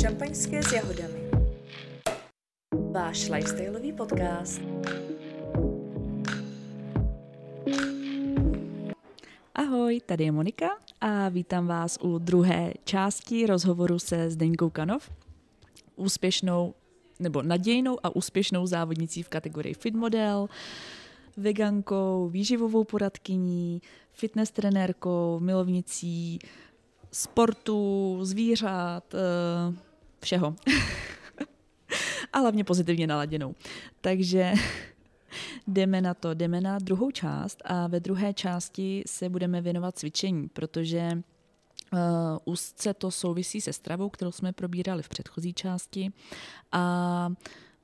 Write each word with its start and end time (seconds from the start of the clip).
Šampaňské 0.00 0.62
s 0.62 0.72
jahodami. 0.72 1.30
Váš 2.92 3.28
lifestyleový 3.28 3.92
podcast. 3.92 4.60
Ahoj, 9.54 10.00
tady 10.06 10.24
je 10.24 10.32
Monika 10.32 10.68
a 11.00 11.28
vítám 11.28 11.66
vás 11.66 11.98
u 12.02 12.18
druhé 12.18 12.72
části 12.84 13.46
rozhovoru 13.46 13.98
se 13.98 14.30
Zdeňkou 14.30 14.70
Kanov, 14.70 15.10
úspěšnou 15.96 16.74
nebo 17.20 17.42
nadějnou 17.42 17.98
a 18.02 18.16
úspěšnou 18.16 18.66
závodnicí 18.66 19.22
v 19.22 19.28
kategorii 19.28 19.74
fit 19.74 19.94
model, 19.94 20.48
vegankou, 21.36 22.28
výživovou 22.28 22.84
poradkyní, 22.84 23.82
fitness 24.12 24.50
trenérkou, 24.50 25.40
milovnicí 25.40 26.38
sportu, 27.12 28.18
zvířat, 28.22 29.14
eh, 29.14 29.74
všeho. 30.20 30.54
a 32.32 32.38
hlavně 32.38 32.64
pozitivně 32.64 33.06
naladěnou. 33.06 33.54
Takže 34.00 34.52
jdeme 35.66 36.00
na 36.00 36.14
to, 36.14 36.34
jdeme 36.34 36.60
na 36.60 36.78
druhou 36.78 37.10
část 37.10 37.62
a 37.64 37.86
ve 37.86 38.00
druhé 38.00 38.34
části 38.34 39.02
se 39.06 39.28
budeme 39.28 39.60
věnovat 39.60 39.98
cvičení, 39.98 40.48
protože 40.48 41.10
uh, 41.12 41.98
úzce 42.44 42.94
to 42.94 43.10
souvisí 43.10 43.60
se 43.60 43.72
stravou, 43.72 44.08
kterou 44.08 44.32
jsme 44.32 44.52
probírali 44.52 45.02
v 45.02 45.08
předchozí 45.08 45.54
části 45.54 46.12
a 46.72 47.28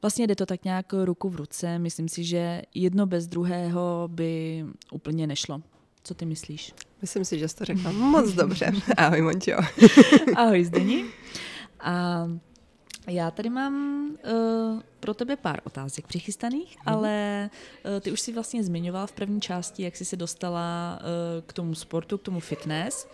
vlastně 0.03 0.27
jde 0.27 0.37
to 0.37 0.47
tak 0.47 0.65
nějak 0.65 0.93
ruku 1.05 1.29
v 1.29 1.37
ruce. 1.37 1.79
Myslím 1.79 2.09
si, 2.09 2.25
že 2.25 2.63
jedno 2.75 3.07
bez 3.07 3.27
druhého 3.27 4.09
by 4.13 4.65
úplně 4.93 5.27
nešlo. 5.27 5.63
Co 6.03 6.15
ty 6.15 6.27
myslíš? 6.27 6.75
Myslím 7.01 7.25
si, 7.25 7.39
že 7.39 7.49
jsi 7.49 7.57
to 7.57 7.65
řekla 7.65 7.93
moc 7.93 8.33
dobře. 8.33 8.73
Ahoj, 8.97 9.23
Mončo. 9.23 9.53
Ahoj, 10.37 10.65
Zdení. 10.65 11.05
A 11.81 12.25
já 13.09 13.31
tady 13.31 13.51
mám 13.51 14.05
uh, 14.11 14.81
pro 15.01 15.15
tebe 15.15 15.37
pár 15.37 15.61
otázek 15.65 16.07
přichystaných, 16.07 16.77
hmm. 16.77 16.97
ale 16.97 17.51
uh, 17.85 18.01
ty 18.01 18.13
už 18.13 18.21
si 18.21 18.33
vlastně 18.33 18.65
zmiňovala 18.65 19.07
v 19.07 19.13
první 19.13 19.41
části, 19.41 19.83
jak 19.83 19.97
jsi 19.97 20.05
se 20.05 20.17
dostala 20.17 20.99
uh, 21.01 21.07
k 21.47 21.53
tomu 21.53 21.75
sportu, 21.75 22.19
k 22.19 22.23
tomu 22.23 22.41
fitness. 22.41 23.09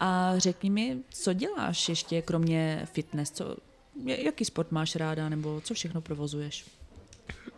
A 0.00 0.32
řekni 0.36 0.70
mi, 0.70 0.98
co 1.10 1.32
děláš 1.32 1.88
ještě 1.88 2.22
kromě 2.22 2.82
fitness? 2.92 3.30
Co, 3.30 3.56
jaký 4.04 4.44
sport 4.44 4.72
máš 4.72 4.96
ráda, 4.96 5.28
nebo 5.28 5.60
co 5.60 5.74
všechno 5.74 6.00
provozuješ? 6.00 6.64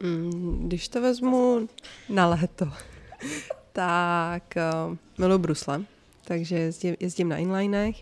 Mm, 0.00 0.62
když 0.66 0.88
to 0.88 1.00
vezmu 1.00 1.68
na 2.08 2.28
léto, 2.28 2.72
tak 3.72 4.54
uh, 4.88 4.96
miluji 5.18 5.38
brusle, 5.38 5.84
takže 6.24 6.56
jezdím, 6.56 6.96
jezdím 7.00 7.28
na 7.28 7.36
inlinech 7.36 7.96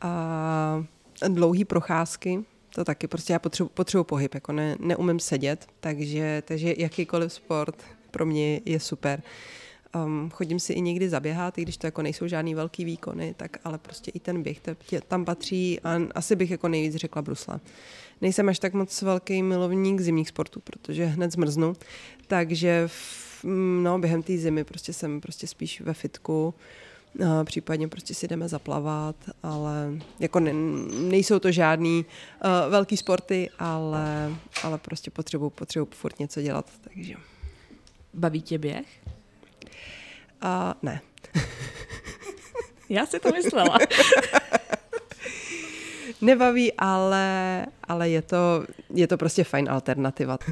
a 0.00 0.84
dlouhé 1.28 1.64
procházky, 1.64 2.44
to 2.74 2.84
taky, 2.84 3.06
prostě 3.06 3.32
já 3.32 3.38
potřebuji 3.38 3.68
potřebuji 3.68 4.04
pohyb, 4.04 4.34
jako 4.34 4.52
ne, 4.52 4.76
neumím 4.80 5.20
sedět, 5.20 5.66
takže, 5.80 6.42
takže 6.46 6.74
jakýkoliv 6.78 7.32
sport 7.32 7.82
pro 8.10 8.26
mě 8.26 8.60
je 8.64 8.80
super. 8.80 9.22
Um, 9.94 10.30
chodím 10.30 10.60
si 10.60 10.72
i 10.72 10.80
někdy 10.80 11.08
zaběhat, 11.08 11.58
i 11.58 11.62
když 11.62 11.76
to 11.76 11.86
jako 11.86 12.02
nejsou 12.02 12.26
žádný 12.26 12.54
velký 12.54 12.84
výkony, 12.84 13.34
tak 13.36 13.56
ale 13.64 13.78
prostě 13.78 14.10
i 14.10 14.20
ten 14.20 14.42
běh 14.42 14.60
tam 15.08 15.24
patří 15.24 15.80
a 15.80 16.00
asi 16.14 16.36
bych 16.36 16.50
jako 16.50 16.68
nejvíc 16.68 16.94
řekla 16.94 17.22
brusle. 17.22 17.60
Nejsem 18.20 18.48
až 18.48 18.58
tak 18.58 18.74
moc 18.74 19.02
velký 19.02 19.42
milovník 19.42 20.00
zimních 20.00 20.28
sportů, 20.28 20.60
protože 20.60 21.04
hned 21.04 21.32
zmrznu, 21.32 21.76
takže 22.26 22.84
v, 22.86 23.44
no, 23.82 23.98
během 23.98 24.22
té 24.22 24.38
zimy 24.38 24.64
prostě 24.64 24.92
jsem 24.92 25.20
prostě 25.20 25.46
spíš 25.46 25.80
ve 25.80 25.94
fitku, 25.94 26.54
Uh, 27.20 27.44
případně 27.44 27.88
prostě 27.88 28.14
si 28.14 28.28
jdeme 28.28 28.48
zaplavat, 28.48 29.16
ale 29.42 29.92
jako 30.20 30.40
ne, 30.40 30.52
nejsou 31.00 31.38
to 31.38 31.52
žádný 31.52 32.04
uh, 32.04 32.70
velký 32.70 32.96
sporty, 32.96 33.50
ale, 33.58 34.36
ale 34.62 34.78
prostě 34.78 35.10
potřebuji 35.10 35.50
potřebuji 35.50 35.88
furt 35.94 36.18
něco 36.18 36.42
dělat, 36.42 36.70
takže. 36.84 37.14
Baví 38.14 38.42
tě 38.42 38.58
běh? 38.58 38.86
Uh, 40.44 40.72
ne. 40.82 41.00
Já 42.88 43.06
si 43.06 43.20
to 43.20 43.30
myslela. 43.30 43.78
Nebaví, 46.20 46.72
ale, 46.72 47.66
ale 47.84 48.08
je, 48.08 48.22
to, 48.22 48.64
je 48.94 49.06
to 49.06 49.16
prostě 49.16 49.44
fajn 49.44 49.70
alternativa. 49.70 50.38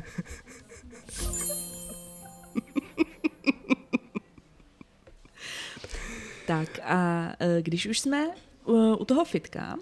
Tak 6.47 6.69
a 6.83 7.33
e, 7.41 7.62
když 7.62 7.87
už 7.87 8.01
jsme 8.01 8.27
u 8.99 9.05
toho 9.05 9.25
fitka, 9.25 9.77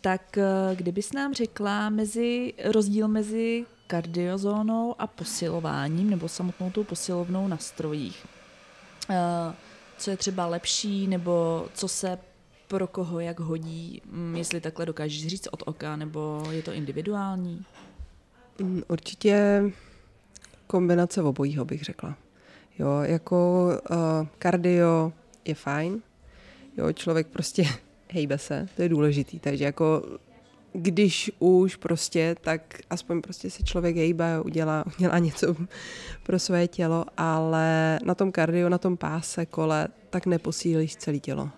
tak 0.00 0.38
e, 0.38 0.44
kdybys 0.74 1.12
nám 1.12 1.34
řekla 1.34 1.90
mezi, 1.90 2.54
rozdíl 2.64 3.08
mezi 3.08 3.66
kardiozónou 3.86 4.94
a 4.98 5.06
posilováním 5.06 6.10
nebo 6.10 6.28
samotnou 6.28 6.70
tou 6.70 6.84
posilovnou 6.84 7.48
na 7.48 7.56
strojích. 7.56 8.26
E, 9.10 9.54
co 9.98 10.10
je 10.10 10.16
třeba 10.16 10.46
lepší 10.46 11.06
nebo 11.06 11.66
co 11.74 11.88
se 11.88 12.18
pro 12.68 12.86
koho 12.86 13.20
jak 13.20 13.40
hodí, 13.40 14.02
mm, 14.10 14.36
jestli 14.36 14.60
takhle 14.60 14.86
dokážeš 14.86 15.26
říct 15.26 15.48
od 15.50 15.62
oka, 15.66 15.96
nebo 15.96 16.44
je 16.50 16.62
to 16.62 16.72
individuální? 16.72 17.64
Mm, 18.58 18.82
určitě 18.88 19.62
kombinace 20.66 21.22
obojího 21.22 21.64
bych 21.64 21.82
řekla. 21.82 22.16
Jo, 22.78 23.00
jako 23.02 23.68
uh, 23.90 23.96
kardio 24.38 25.12
je 25.44 25.54
fajn. 25.54 26.02
Jo, 26.76 26.92
člověk 26.92 27.26
prostě 27.26 27.64
hejbe 28.12 28.38
se, 28.38 28.68
to 28.76 28.82
je 28.82 28.88
důležitý, 28.88 29.38
takže 29.38 29.64
jako 29.64 30.02
když 30.72 31.30
už 31.38 31.76
prostě, 31.76 32.36
tak 32.40 32.80
aspoň 32.90 33.20
prostě 33.20 33.50
si 33.50 33.64
člověk 33.64 33.96
hejbe, 33.96 34.40
udělá, 34.40 34.84
udělá 34.98 35.18
něco 35.18 35.56
pro 36.22 36.38
své 36.38 36.68
tělo, 36.68 37.04
ale 37.16 37.98
na 38.04 38.14
tom 38.14 38.32
kardio, 38.32 38.68
na 38.68 38.78
tom 38.78 38.96
páse, 38.96 39.46
kole, 39.46 39.88
tak 40.10 40.26
neposílíš 40.26 40.96
celé 40.96 41.18
tělo. 41.18 41.50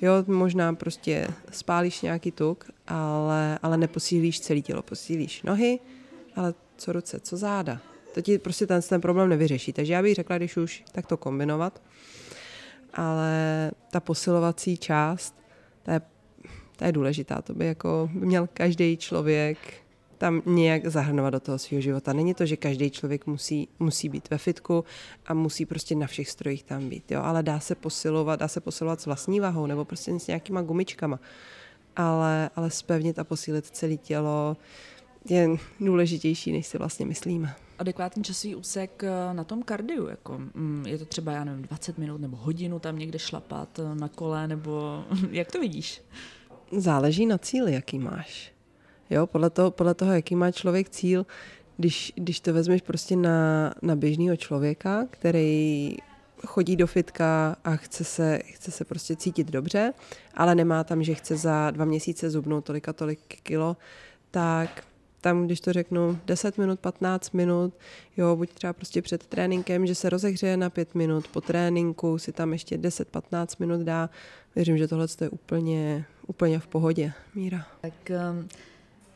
Jo, 0.00 0.12
možná 0.26 0.74
prostě 0.74 1.28
spálíš 1.50 2.02
nějaký 2.02 2.32
tuk, 2.32 2.70
ale, 2.86 3.58
ale 3.62 3.76
neposílíš 3.76 4.40
celé 4.40 4.60
tělo, 4.60 4.82
posílíš 4.82 5.42
nohy, 5.42 5.78
ale 6.36 6.54
co 6.76 6.92
ruce, 6.92 7.20
co 7.20 7.36
záda. 7.36 7.80
To 8.14 8.22
ti 8.22 8.38
prostě 8.38 8.66
ten, 8.66 8.82
ten 8.82 9.00
problém 9.00 9.28
nevyřeší. 9.28 9.72
Takže 9.72 9.92
já 9.92 10.02
bych 10.02 10.14
řekla, 10.14 10.36
když 10.36 10.56
už, 10.56 10.84
tak 10.92 11.06
to 11.06 11.16
kombinovat 11.16 11.80
ale 12.94 13.70
ta 13.90 14.00
posilovací 14.00 14.76
část, 14.76 15.34
ta 15.82 15.92
je, 15.92 16.00
ta 16.78 16.86
je 16.86 16.92
důležitá. 16.92 17.42
To 17.42 17.54
by 17.54 17.66
jako 17.66 18.10
měl 18.12 18.48
každý 18.52 18.96
člověk 18.96 19.58
tam 20.18 20.42
nějak 20.46 20.86
zahrnovat 20.86 21.32
do 21.32 21.40
toho 21.40 21.58
svého 21.58 21.80
života. 21.80 22.12
Není 22.12 22.34
to, 22.34 22.46
že 22.46 22.56
každý 22.56 22.90
člověk 22.90 23.26
musí, 23.26 23.68
musí 23.78 24.08
být 24.08 24.30
ve 24.30 24.38
fitku 24.38 24.84
a 25.26 25.34
musí 25.34 25.66
prostě 25.66 25.94
na 25.94 26.06
všech 26.06 26.28
strojích 26.28 26.62
tam 26.62 26.88
být, 26.88 27.10
jo? 27.10 27.20
ale 27.22 27.42
dá 27.42 27.60
se 27.60 27.74
posilovat, 27.74 28.40
dá 28.40 28.48
se 28.48 28.60
posilovat 28.60 29.00
s 29.00 29.06
vlastní 29.06 29.40
vahou 29.40 29.66
nebo 29.66 29.84
prostě 29.84 30.20
s 30.20 30.26
nějakýma 30.26 30.62
gumičkama. 30.62 31.20
Ale, 31.96 32.50
ale 32.56 32.70
spevnit 32.70 33.18
a 33.18 33.24
posílit 33.24 33.66
celé 33.66 33.96
tělo 33.96 34.56
je 35.28 35.48
důležitější, 35.80 36.52
než 36.52 36.66
si 36.66 36.78
vlastně 36.78 37.06
myslíme 37.06 37.54
adekvátní 37.78 38.24
časový 38.24 38.54
úsek 38.54 39.04
eh, 39.04 39.34
na 39.34 39.44
tom 39.44 39.62
kardiu? 39.62 40.06
Jako, 40.06 40.38
mm, 40.38 40.84
je 40.86 40.98
to 40.98 41.04
třeba, 41.04 41.32
já 41.32 41.44
nevím, 41.44 41.62
20 41.62 41.98
minut 41.98 42.20
nebo 42.20 42.36
hodinu 42.36 42.78
tam 42.78 42.98
někde 42.98 43.18
šlapat 43.18 43.78
eh, 43.78 43.94
na 43.94 44.08
kole, 44.08 44.48
nebo 44.48 45.04
jak 45.30 45.52
to 45.52 45.60
vidíš? 45.60 46.02
Záleží 46.76 47.26
na 47.26 47.38
cíli, 47.38 47.72
jaký 47.72 47.98
máš. 47.98 48.52
Jo, 49.10 49.26
podle 49.26 49.50
toho, 49.50 49.70
podle 49.70 49.94
toho 49.94 50.12
jaký 50.12 50.36
má 50.36 50.52
člověk 50.52 50.88
cíl, 50.88 51.26
když, 51.76 52.12
když 52.16 52.40
to 52.40 52.52
vezmeš 52.52 52.82
prostě 52.82 53.16
na, 53.16 53.74
na 53.82 53.96
běžného 53.96 54.36
člověka, 54.36 55.06
který 55.10 55.96
chodí 56.46 56.76
do 56.76 56.86
fitka 56.86 57.56
a 57.64 57.76
chce 57.76 58.04
se, 58.04 58.38
chce 58.44 58.70
se 58.70 58.84
prostě 58.84 59.16
cítit 59.16 59.50
dobře, 59.50 59.92
ale 60.34 60.54
nemá 60.54 60.84
tam, 60.84 61.02
že 61.02 61.14
chce 61.14 61.36
za 61.36 61.70
dva 61.70 61.84
měsíce 61.84 62.30
zubnout 62.30 62.64
tolik 62.64 62.88
a 62.88 62.92
tolik 62.92 63.20
kilo, 63.42 63.76
tak 64.30 64.84
tam, 65.20 65.46
když 65.46 65.60
to 65.60 65.72
řeknu, 65.72 66.18
10 66.26 66.58
minut, 66.58 66.80
15 66.80 67.32
minut, 67.32 67.74
jo, 68.16 68.36
buď 68.36 68.52
třeba 68.52 68.72
prostě 68.72 69.02
před 69.02 69.26
tréninkem, 69.26 69.86
že 69.86 69.94
se 69.94 70.10
rozehřeje 70.10 70.56
na 70.56 70.70
5 70.70 70.94
minut, 70.94 71.28
po 71.28 71.40
tréninku 71.40 72.18
si 72.18 72.32
tam 72.32 72.52
ještě 72.52 72.78
10-15 72.78 73.46
minut 73.58 73.80
dá. 73.80 74.10
Věřím, 74.54 74.78
že 74.78 74.88
tohle 74.88 75.06
je 75.20 75.28
úplně, 75.28 76.04
úplně 76.28 76.58
v 76.58 76.66
pohodě, 76.66 77.12
Míra. 77.34 77.66
Tak 77.80 77.92
um, 78.10 78.48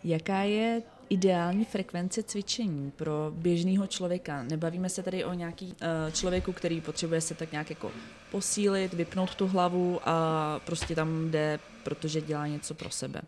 jaká 0.04 0.38
je 0.38 0.82
ideální 1.08 1.64
frekvence 1.64 2.22
cvičení 2.22 2.90
pro 2.90 3.32
běžného 3.34 3.86
člověka? 3.86 4.42
Nebavíme 4.42 4.88
se 4.88 5.02
tady 5.02 5.24
o 5.24 5.32
nějaký 5.32 5.66
uh, 5.66 6.12
člověku, 6.12 6.52
který 6.52 6.80
potřebuje 6.80 7.20
se 7.20 7.34
tak 7.34 7.52
nějak 7.52 7.70
jako 7.70 7.90
posílit, 8.30 8.94
vypnout 8.94 9.34
tu 9.34 9.46
hlavu 9.46 10.00
a 10.04 10.60
prostě 10.66 10.94
tam 10.94 11.30
jde, 11.30 11.58
protože 11.84 12.20
dělá 12.20 12.46
něco 12.46 12.74
pro 12.74 12.90
sebe. 12.90 13.20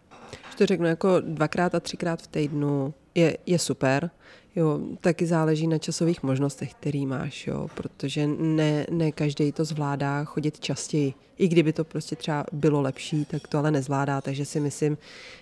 Když 0.45 0.55
to 0.55 0.67
řeknu 0.67 0.87
jako 0.87 1.21
dvakrát 1.21 1.75
a 1.75 1.81
třikrát 1.81 2.23
v 2.23 2.27
týdnu 2.27 2.95
je, 3.15 3.37
je 3.47 3.59
super. 3.59 4.11
Jo, 4.57 4.81
taky 5.01 5.27
záleží 5.27 5.67
na 5.67 5.79
časových 5.79 6.23
možnostech, 6.23 6.75
který 6.75 7.07
máš, 7.07 7.47
jo, 7.47 7.69
protože 7.75 8.27
ne, 8.27 8.87
ne 8.91 9.13
každý 9.13 9.53
to 9.53 9.65
zvládá 9.65 10.25
chodit 10.25 10.61
častěji. 10.61 11.15
I 11.39 11.49
kdyby 11.49 11.73
to 11.73 11.85
prostě 11.85 12.17
třeba 12.17 12.45
bylo 12.53 12.81
lepší, 12.81 13.25
tak 13.25 13.49
to 13.49 13.59
ale 13.59 13.71
nezvládá, 13.71 14.21
takže 14.21 14.45
si 14.45 14.61
myslím, 14.61 14.99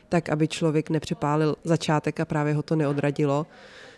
tak 0.08 0.28
aby 0.28 0.48
člověk 0.48 0.90
nepřepálil 0.90 1.56
začátek 1.64 2.20
a 2.20 2.24
právě 2.24 2.54
ho 2.54 2.62
to 2.62 2.76
neodradilo, 2.76 3.46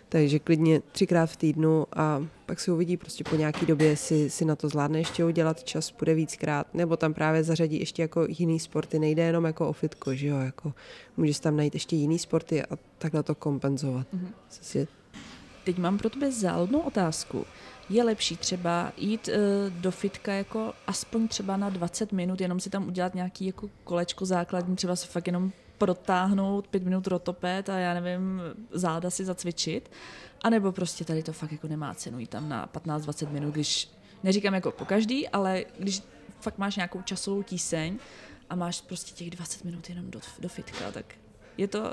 takže 0.09 0.39
klidně 0.39 0.81
třikrát 0.91 1.25
v 1.25 1.37
týdnu 1.37 1.85
a 1.95 2.25
pak 2.45 2.59
si 2.59 2.71
uvidí 2.71 2.97
prostě 2.97 3.23
po 3.23 3.35
nějaký 3.35 3.65
době, 3.65 3.87
jestli 3.87 4.29
si 4.29 4.45
na 4.45 4.55
to 4.55 4.69
zvládne 4.69 4.99
ještě 4.99 5.25
udělat 5.25 5.63
čas, 5.63 5.91
bude 5.99 6.13
víckrát, 6.13 6.73
nebo 6.73 6.97
tam 6.97 7.13
právě 7.13 7.43
zařadí 7.43 7.79
ještě 7.79 8.01
jako 8.01 8.25
jiný 8.29 8.59
sporty, 8.59 8.99
nejde 8.99 9.23
jenom 9.23 9.45
jako 9.45 9.69
o 9.69 9.73
fitko, 9.73 10.15
že 10.15 10.27
jo, 10.27 10.39
jako 10.39 10.73
můžeš 11.17 11.39
tam 11.39 11.57
najít 11.57 11.73
ještě 11.73 11.95
jiný 11.95 12.19
sporty 12.19 12.63
a 12.63 12.77
takhle 12.97 13.23
to 13.23 13.35
kompenzovat. 13.35 14.07
Mm-hmm. 14.13 14.87
Teď 15.63 15.77
mám 15.77 15.97
pro 15.97 16.09
tebe 16.09 16.31
záludnou 16.31 16.79
otázku. 16.79 17.45
Je 17.89 18.03
lepší 18.03 18.37
třeba 18.37 18.93
jít 18.97 19.27
uh, 19.27 19.73
do 19.81 19.91
fitka 19.91 20.33
jako 20.33 20.73
aspoň 20.87 21.27
třeba 21.27 21.57
na 21.57 21.69
20 21.69 22.11
minut, 22.11 22.41
jenom 22.41 22.59
si 22.59 22.69
tam 22.69 22.87
udělat 22.87 23.15
nějaký 23.15 23.45
jako 23.45 23.69
kolečko 23.83 24.25
základní, 24.25 24.75
třeba 24.75 24.95
se 24.95 25.07
fakt 25.07 25.27
jenom 25.27 25.51
protáhnout 25.77 26.67
pět 26.67 26.83
minut 26.83 27.07
rotopet 27.07 27.69
a 27.69 27.77
já 27.77 27.93
nevím, 27.93 28.41
záda 28.71 29.09
si 29.09 29.25
zacvičit, 29.25 29.91
anebo 30.41 30.71
prostě 30.71 31.05
tady 31.05 31.23
to 31.23 31.33
fakt 31.33 31.51
jako 31.51 31.67
nemá 31.67 31.93
cenu 31.93 32.19
jít 32.19 32.29
tam 32.29 32.49
na 32.49 32.69
15-20 32.73 33.29
minut, 33.29 33.53
když, 33.53 33.89
neříkám 34.23 34.53
jako 34.53 34.71
po 34.71 34.85
každý, 34.85 35.27
ale 35.27 35.65
když 35.79 36.01
fakt 36.39 36.57
máš 36.57 36.75
nějakou 36.75 37.01
časovou 37.01 37.43
tíseň 37.43 37.97
a 38.49 38.55
máš 38.55 38.81
prostě 38.81 39.11
těch 39.11 39.29
20 39.29 39.63
minut 39.63 39.89
jenom 39.89 40.11
do, 40.11 40.19
do 40.39 40.49
fitka, 40.49 40.91
tak 40.91 41.05
je 41.57 41.67
to, 41.67 41.79
uh, 41.79 41.87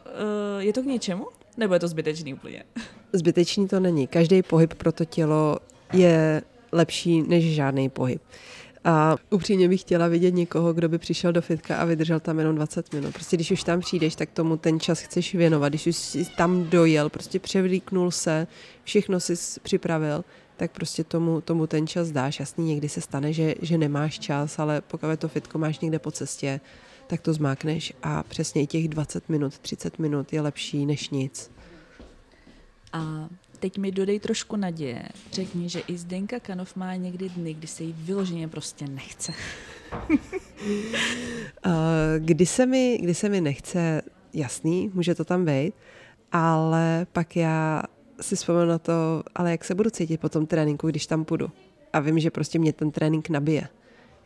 je 0.59 0.73
to 0.73 0.83
k 0.83 0.87
něčemu? 0.87 1.27
Nebo 1.57 1.75
je 1.75 1.81
to 1.81 1.89
zbytečný 1.89 2.35
úplně? 2.35 2.65
Zbytečný 3.13 3.69
to 3.69 3.81
není. 3.81 4.07
Každý 4.07 4.43
pohyb 4.43 4.75
pro 4.75 4.93
to 4.93 5.05
tělo 5.05 5.59
je 5.93 6.43
lepší 6.73 7.23
než 7.23 7.55
žádný 7.55 7.89
pohyb. 7.89 8.23
A 8.85 9.17
upřímně 9.31 9.69
bych 9.69 9.81
chtěla 9.81 10.09
vidět 10.09 10.35
někoho, 10.35 10.73
kdo 10.73 10.89
by 10.89 10.99
přišel 10.99 11.33
do 11.33 11.43
fitka 11.43 11.77
a 11.77 11.85
vydržel 11.85 12.21
tam 12.21 12.39
jenom 12.39 12.57
20 12.57 12.93
minut. 12.93 13.15
Prostě 13.15 13.37
když 13.37 13.51
už 13.51 13.63
tam 13.63 13.81
přijdeš, 13.81 14.15
tak 14.15 14.31
tomu 14.31 14.57
ten 14.57 14.81
čas 14.81 15.01
chceš 15.01 15.35
věnovat. 15.35 15.69
Když 15.69 15.87
už 15.87 15.97
jsi 15.97 16.25
tam 16.37 16.65
dojel, 16.65 17.09
prostě 17.09 17.39
převlíknul 17.39 18.11
se, 18.11 18.47
všechno 18.85 19.21
si 19.21 19.35
připravil, 19.63 20.25
tak 20.57 20.71
prostě 20.71 21.05
tomu, 21.05 21.41
tomu 21.41 21.67
ten 21.67 21.87
čas 21.87 22.11
dáš. 22.11 22.41
Jasný, 22.41 22.65
někdy 22.65 22.89
se 22.89 23.01
stane, 23.01 23.33
že, 23.33 23.55
že 23.63 23.79
nemáš 23.79 24.19
čas, 24.19 24.59
ale 24.59 24.81
pokud 24.81 25.09
to 25.19 25.29
fitko 25.29 25.59
máš 25.59 25.81
někde 25.81 25.99
po 25.99 26.11
cestě, 26.11 26.61
tak 27.07 27.21
to 27.21 27.33
zmákneš 27.33 27.93
a 28.03 28.23
přesně 28.23 28.67
těch 28.67 28.89
20 28.89 29.29
minut, 29.29 29.59
30 29.59 29.99
minut 29.99 30.33
je 30.33 30.41
lepší 30.41 30.87
než 30.87 31.11
nic. 31.11 31.51
A 32.93 33.29
teď 33.63 33.79
mi 33.79 33.93
dodej 33.93 34.21
trošku 34.21 34.57
naděje. 34.57 35.03
Řekni, 35.33 35.69
že 35.69 35.81
i 35.81 35.99
Zdenka 35.99 36.41
Kanov 36.41 36.77
má 36.77 36.95
někdy 36.95 37.29
dny, 37.29 37.55
kdy 37.55 37.67
se 37.67 37.83
jí 37.83 37.95
vyloženě 37.99 38.49
prostě 38.49 38.87
nechce. 38.87 39.33
kdy, 42.19 42.47
se 42.47 42.67
mi, 42.67 42.99
kdy 43.03 43.15
se 43.15 43.29
mi 43.29 43.41
nechce, 43.41 44.03
jasný, 44.33 44.91
může 44.95 45.15
to 45.15 45.25
tam 45.25 45.45
být, 45.45 45.75
ale 46.33 47.07
pak 47.13 47.37
já 47.37 47.83
si 48.21 48.37
vzpomenu 48.37 48.69
na 48.69 48.79
to, 48.79 49.23
ale 49.35 49.51
jak 49.51 49.65
se 49.65 49.75
budu 49.75 49.91
cítit 49.91 50.21
po 50.21 50.29
tom 50.29 50.47
tréninku, 50.47 50.89
když 50.89 51.07
tam 51.07 51.25
půjdu. 51.25 51.51
A 51.93 52.01
vím, 52.01 52.19
že 52.19 52.31
prostě 52.31 52.59
mě 52.59 52.73
ten 52.73 52.91
trénink 52.91 53.29
nabije. 53.29 53.69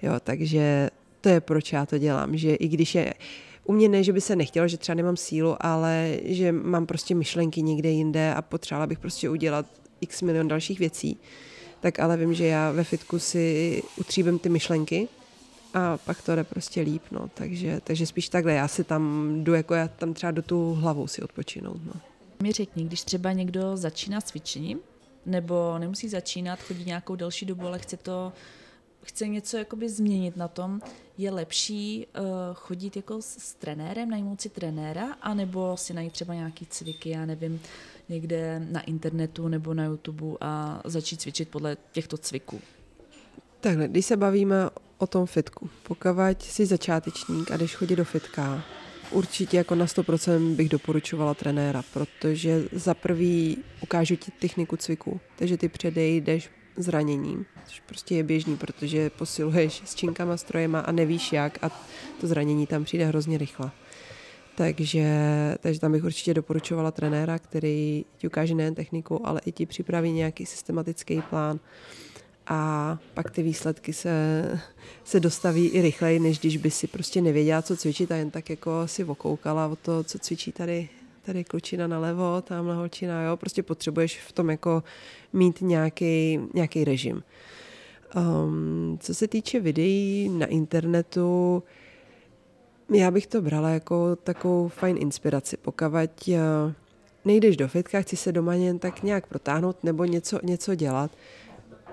Jo, 0.03 0.13
takže 0.25 0.91
to 1.21 1.29
je 1.29 1.41
proč 1.41 1.73
já 1.73 1.87
to 1.87 1.99
dělám, 1.99 2.37
že 2.37 2.55
i 2.55 2.69
když 2.69 2.95
je 2.95 3.15
u 3.67 3.73
mě 3.73 3.89
ne, 3.89 4.05
že 4.05 4.13
by 4.13 4.21
se 4.21 4.37
nechtělo, 4.37 4.69
že 4.69 4.77
třeba 4.77 4.95
nemám 4.95 5.17
sílu, 5.17 5.57
ale 5.61 6.19
že 6.25 6.53
mám 6.53 6.87
prostě 6.87 7.15
myšlenky 7.15 7.63
někde 7.63 7.91
jinde 7.91 8.35
a 8.35 8.43
potřebovala 8.43 8.87
bych 8.87 8.99
prostě 8.99 9.31
udělat 9.31 9.67
x 10.01 10.23
milion 10.23 10.49
dalších 10.49 10.79
věcí, 10.79 11.19
tak 11.81 12.01
ale 12.01 12.17
vím, 12.17 12.35
že 12.35 12.47
já 12.47 12.73
ve 12.73 12.85
fitku 12.85 13.19
si 13.19 13.83
utříbím 13.97 14.39
ty 14.39 14.49
myšlenky 14.49 15.09
a 15.75 15.99
pak 15.99 16.23
to 16.23 16.37
jde 16.37 16.45
prostě 16.45 16.81
líp, 16.81 17.03
no. 17.11 17.31
Takže, 17.35 17.81
takže 17.85 18.07
spíš 18.07 18.29
takhle, 18.29 18.53
já 18.53 18.69
si 18.69 18.85
tam 18.85 19.33
jdu, 19.45 19.55
jako 19.55 19.75
já 19.75 19.89
tam 19.89 20.15
třeba 20.15 20.31
do 20.31 20.43
tu 20.43 20.75
hlavou 20.75 21.07
si 21.07 21.23
odpočinout, 21.23 21.81
no. 21.87 21.93
Mi 22.43 22.53
řekni, 22.53 22.85
když 22.85 23.03
třeba 23.03 23.33
někdo 23.33 23.77
začíná 23.77 24.21
cvičením, 24.21 24.79
nebo 25.27 25.79
nemusí 25.79 26.09
začínat, 26.09 26.63
chodí 26.63 26.85
nějakou 26.85 27.17
delší 27.17 27.47
dobu, 27.47 27.67
ale 27.67 27.79
chce 27.79 27.97
to 27.97 28.33
chce 29.07 29.29
něco 29.29 29.57
jakoby 29.57 29.89
změnit 29.89 30.37
na 30.37 30.49
tom, 30.49 30.81
je 31.19 31.31
lepší 31.31 32.07
uh, 32.07 32.25
chodit 32.55 32.97
jako 32.97 33.23
s, 33.23 33.27
s 33.27 33.55
trenérem, 33.55 34.11
najmout 34.11 34.41
si 34.41 34.49
trenéra, 34.49 35.13
anebo 35.23 35.77
si 35.77 35.95
najít 35.95 36.13
třeba 36.13 36.35
nějaký 36.35 36.67
cviky, 36.67 37.11
já 37.11 37.27
nevím, 37.27 37.61
někde 38.09 38.67
na 38.71 38.81
internetu 38.81 39.49
nebo 39.49 39.75
na 39.75 39.85
YouTube 39.85 40.37
a 40.41 40.83
začít 40.85 41.21
cvičit 41.21 41.49
podle 41.49 41.77
těchto 41.93 42.19
cviků. 42.19 42.61
Takhle, 43.61 43.89
když 43.89 44.07
se 44.07 44.17
bavíme 44.17 44.71
o 44.99 45.07
tom 45.07 45.27
fitku, 45.27 45.71
pokud 45.83 46.43
jsi 46.43 46.67
začátečník 46.67 47.51
a 47.51 47.57
jdeš 47.57 47.75
chodit 47.75 47.97
do 47.97 48.05
fitka, 48.05 48.65
určitě 49.11 49.57
jako 49.57 49.75
na 49.75 49.87
100% 49.87 50.55
bych 50.55 50.69
doporučovala 50.69 51.35
trenéra, 51.35 51.83
protože 51.93 52.63
za 52.73 52.95
prvý 52.95 53.59
ukážu 53.83 54.17
ti 54.17 54.31
techniku 54.31 54.77
cviku, 54.77 55.21
takže 55.39 55.57
ty 55.57 55.69
předejdeš 55.69 56.51
zraněním, 56.77 57.47
což 57.67 57.81
prostě 57.81 58.15
je 58.15 58.23
běžný, 58.23 58.57
protože 58.57 59.11
posiluješ 59.11 59.83
s 59.85 59.95
činkama, 59.95 60.37
strojema 60.37 60.81
a 60.81 60.93
nevíš 60.93 61.33
jak 61.33 61.65
a 61.65 61.71
to 62.21 62.27
zranění 62.27 62.67
tam 62.67 62.85
přijde 62.85 63.07
hrozně 63.07 63.39
rychle. 63.39 63.71
Takže, 64.57 65.05
takže 65.61 65.81
tam 65.81 65.93
bych 65.93 66.05
určitě 66.05 66.35
doporučovala 66.35 66.91
trenéra, 66.91 67.39
který 67.39 68.05
ti 68.19 68.27
ukáže 68.27 68.55
nejen 68.55 68.75
techniku, 68.75 69.27
ale 69.27 69.41
i 69.45 69.53
ti 69.53 69.67
připraví 69.67 70.13
nějaký 70.13 70.47
systematický 70.47 71.23
plán 71.31 71.61
a 72.47 72.99
pak 73.15 73.31
ty 73.31 73.43
výsledky 73.43 73.93
se, 73.93 74.45
se 75.05 75.21
dostaví 75.21 75.67
i 75.67 75.83
rychleji, 75.83 76.19
než 76.19 76.39
když 76.39 76.57
by 76.57 76.71
si 76.71 76.87
prostě 76.87 77.21
nevěděla, 77.21 77.63
co 77.63 77.77
cvičit 77.77 78.13
a 78.13 78.17
jen 78.17 78.31
tak 78.31 78.51
jako 78.51 78.89
si 78.89 79.05
okoukala 79.05 79.67
o 79.67 79.77
to, 79.77 80.05
co 80.05 80.19
cvičí 80.19 80.53
tady 80.53 80.89
tady 81.27 81.45
klučina 81.45 81.87
nalevo, 81.87 82.43
tamhle 82.43 82.75
holčina, 82.75 83.23
jo, 83.23 83.37
prostě 83.37 83.63
potřebuješ 83.63 84.21
v 84.21 84.33
tom 84.33 84.51
jako 84.51 84.83
mít 85.33 85.61
nějaký, 85.61 86.41
nějaký 86.55 86.85
režim. 86.85 87.23
Um, 88.17 88.99
co 89.01 89.15
se 89.15 89.29
týče 89.29 89.61
videí 89.61 90.29
na 90.29 90.47
internetu, 90.47 91.63
já 92.95 93.11
bych 93.11 93.27
to 93.27 93.43
brala 93.43 93.71
jako 93.71 94.17
takovou 94.17 94.69
fajn 94.69 94.97
inspiraci. 95.01 95.57
Pokud 95.57 95.85
uh, 96.29 96.37
nejdeš 97.25 97.57
do 97.57 97.69
fitka, 97.69 98.01
chci 98.01 98.17
se 98.17 98.33
doma 98.33 98.55
jen 98.55 98.79
tak 98.79 99.03
nějak 99.03 99.27
protáhnout 99.27 99.85
nebo 99.85 100.05
něco, 100.05 100.39
něco 100.43 100.75
dělat, 100.75 101.11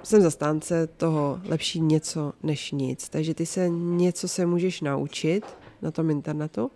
jsem 0.03 0.21
zastánce 0.21 0.87
toho 0.87 1.39
lepší 1.43 1.81
něco 1.81 2.33
než 2.43 2.71
nic. 2.71 3.09
Takže 3.09 3.33
ty 3.33 3.45
se 3.45 3.69
něco 3.69 4.27
se 4.27 4.45
můžeš 4.45 4.81
naučit 4.81 5.45
na 5.81 5.91
tom 5.91 6.09
internetu, 6.09 6.71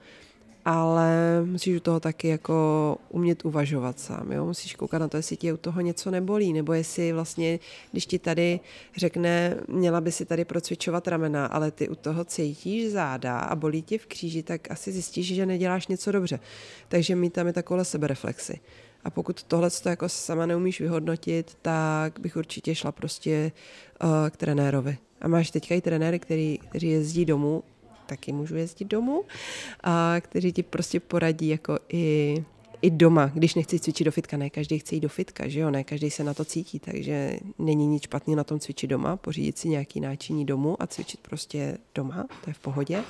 ale 0.69 1.41
musíš 1.45 1.75
u 1.75 1.79
toho 1.79 1.99
taky 1.99 2.27
jako 2.27 2.97
umět 3.09 3.45
uvažovat 3.45 3.99
sám, 3.99 4.31
jo? 4.31 4.45
musíš 4.45 4.75
koukat 4.75 5.01
na 5.01 5.07
to, 5.07 5.17
jestli 5.17 5.37
tě 5.37 5.53
u 5.53 5.57
toho 5.57 5.81
něco 5.81 6.11
nebolí, 6.11 6.53
nebo 6.53 6.73
jestli 6.73 7.13
vlastně, 7.13 7.59
když 7.91 8.05
ti 8.05 8.19
tady 8.19 8.59
řekne, 8.95 9.57
měla 9.67 10.01
by 10.01 10.11
si 10.11 10.25
tady 10.25 10.45
procvičovat 10.45 11.07
ramena, 11.07 11.45
ale 11.45 11.71
ty 11.71 11.89
u 11.89 11.95
toho 11.95 12.25
cítíš 12.25 12.91
záda 12.91 13.39
a 13.39 13.55
bolí 13.55 13.81
tě 13.81 13.97
v 13.97 14.05
kříži, 14.05 14.43
tak 14.43 14.71
asi 14.71 14.91
zjistíš, 14.91 15.35
že 15.35 15.45
neděláš 15.45 15.87
něco 15.87 16.11
dobře. 16.11 16.39
Takže 16.87 17.15
mít 17.15 17.33
tam 17.33 17.47
je 17.47 17.53
takovou 17.53 17.83
sebereflexy. 17.83 18.59
A 19.03 19.09
pokud 19.09 19.43
tohle 19.43 19.69
to 19.69 19.89
jako 19.89 20.09
sama 20.09 20.45
neumíš 20.45 20.81
vyhodnotit, 20.81 21.57
tak 21.61 22.19
bych 22.19 22.37
určitě 22.37 22.75
šla 22.75 22.91
prostě 22.91 23.51
uh, 24.03 24.09
k 24.29 24.37
trenérovi. 24.37 24.97
A 25.21 25.27
máš 25.27 25.51
teďka 25.51 25.75
i 25.75 25.81
trenéry, 25.81 26.19
který, 26.19 26.57
kteří 26.57 26.89
jezdí 26.89 27.25
domů 27.25 27.63
taky 28.07 28.31
můžu 28.31 28.55
jezdit 28.55 28.85
domů, 28.85 29.23
a 29.83 30.15
kteří 30.19 30.51
ti 30.51 30.63
prostě 30.63 30.99
poradí 30.99 31.47
jako 31.47 31.79
i 31.89 32.43
i 32.81 32.89
doma, 32.89 33.31
když 33.33 33.55
nechci 33.55 33.79
cvičit 33.79 34.05
do 34.05 34.11
fitka, 34.11 34.37
ne 34.37 34.49
každý 34.49 34.79
chce 34.79 34.95
jít 34.95 35.01
do 35.01 35.09
fitka, 35.09 35.47
že 35.47 35.59
jo, 35.59 35.71
ne 35.71 35.83
každý 35.83 36.09
se 36.11 36.23
na 36.23 36.33
to 36.33 36.45
cítí, 36.45 36.79
takže 36.79 37.39
není 37.59 37.87
nic 37.87 38.03
špatný 38.03 38.35
na 38.35 38.43
tom 38.43 38.59
cvičit 38.59 38.89
doma, 38.89 39.17
pořídit 39.17 39.57
si 39.57 39.69
nějaký 39.69 39.99
náčiní 39.99 40.45
domů 40.45 40.81
a 40.81 40.87
cvičit 40.87 41.19
prostě 41.19 41.77
doma, 41.95 42.25
to 42.43 42.49
je 42.49 42.53
v 42.53 42.59
pohodě, 42.59 43.03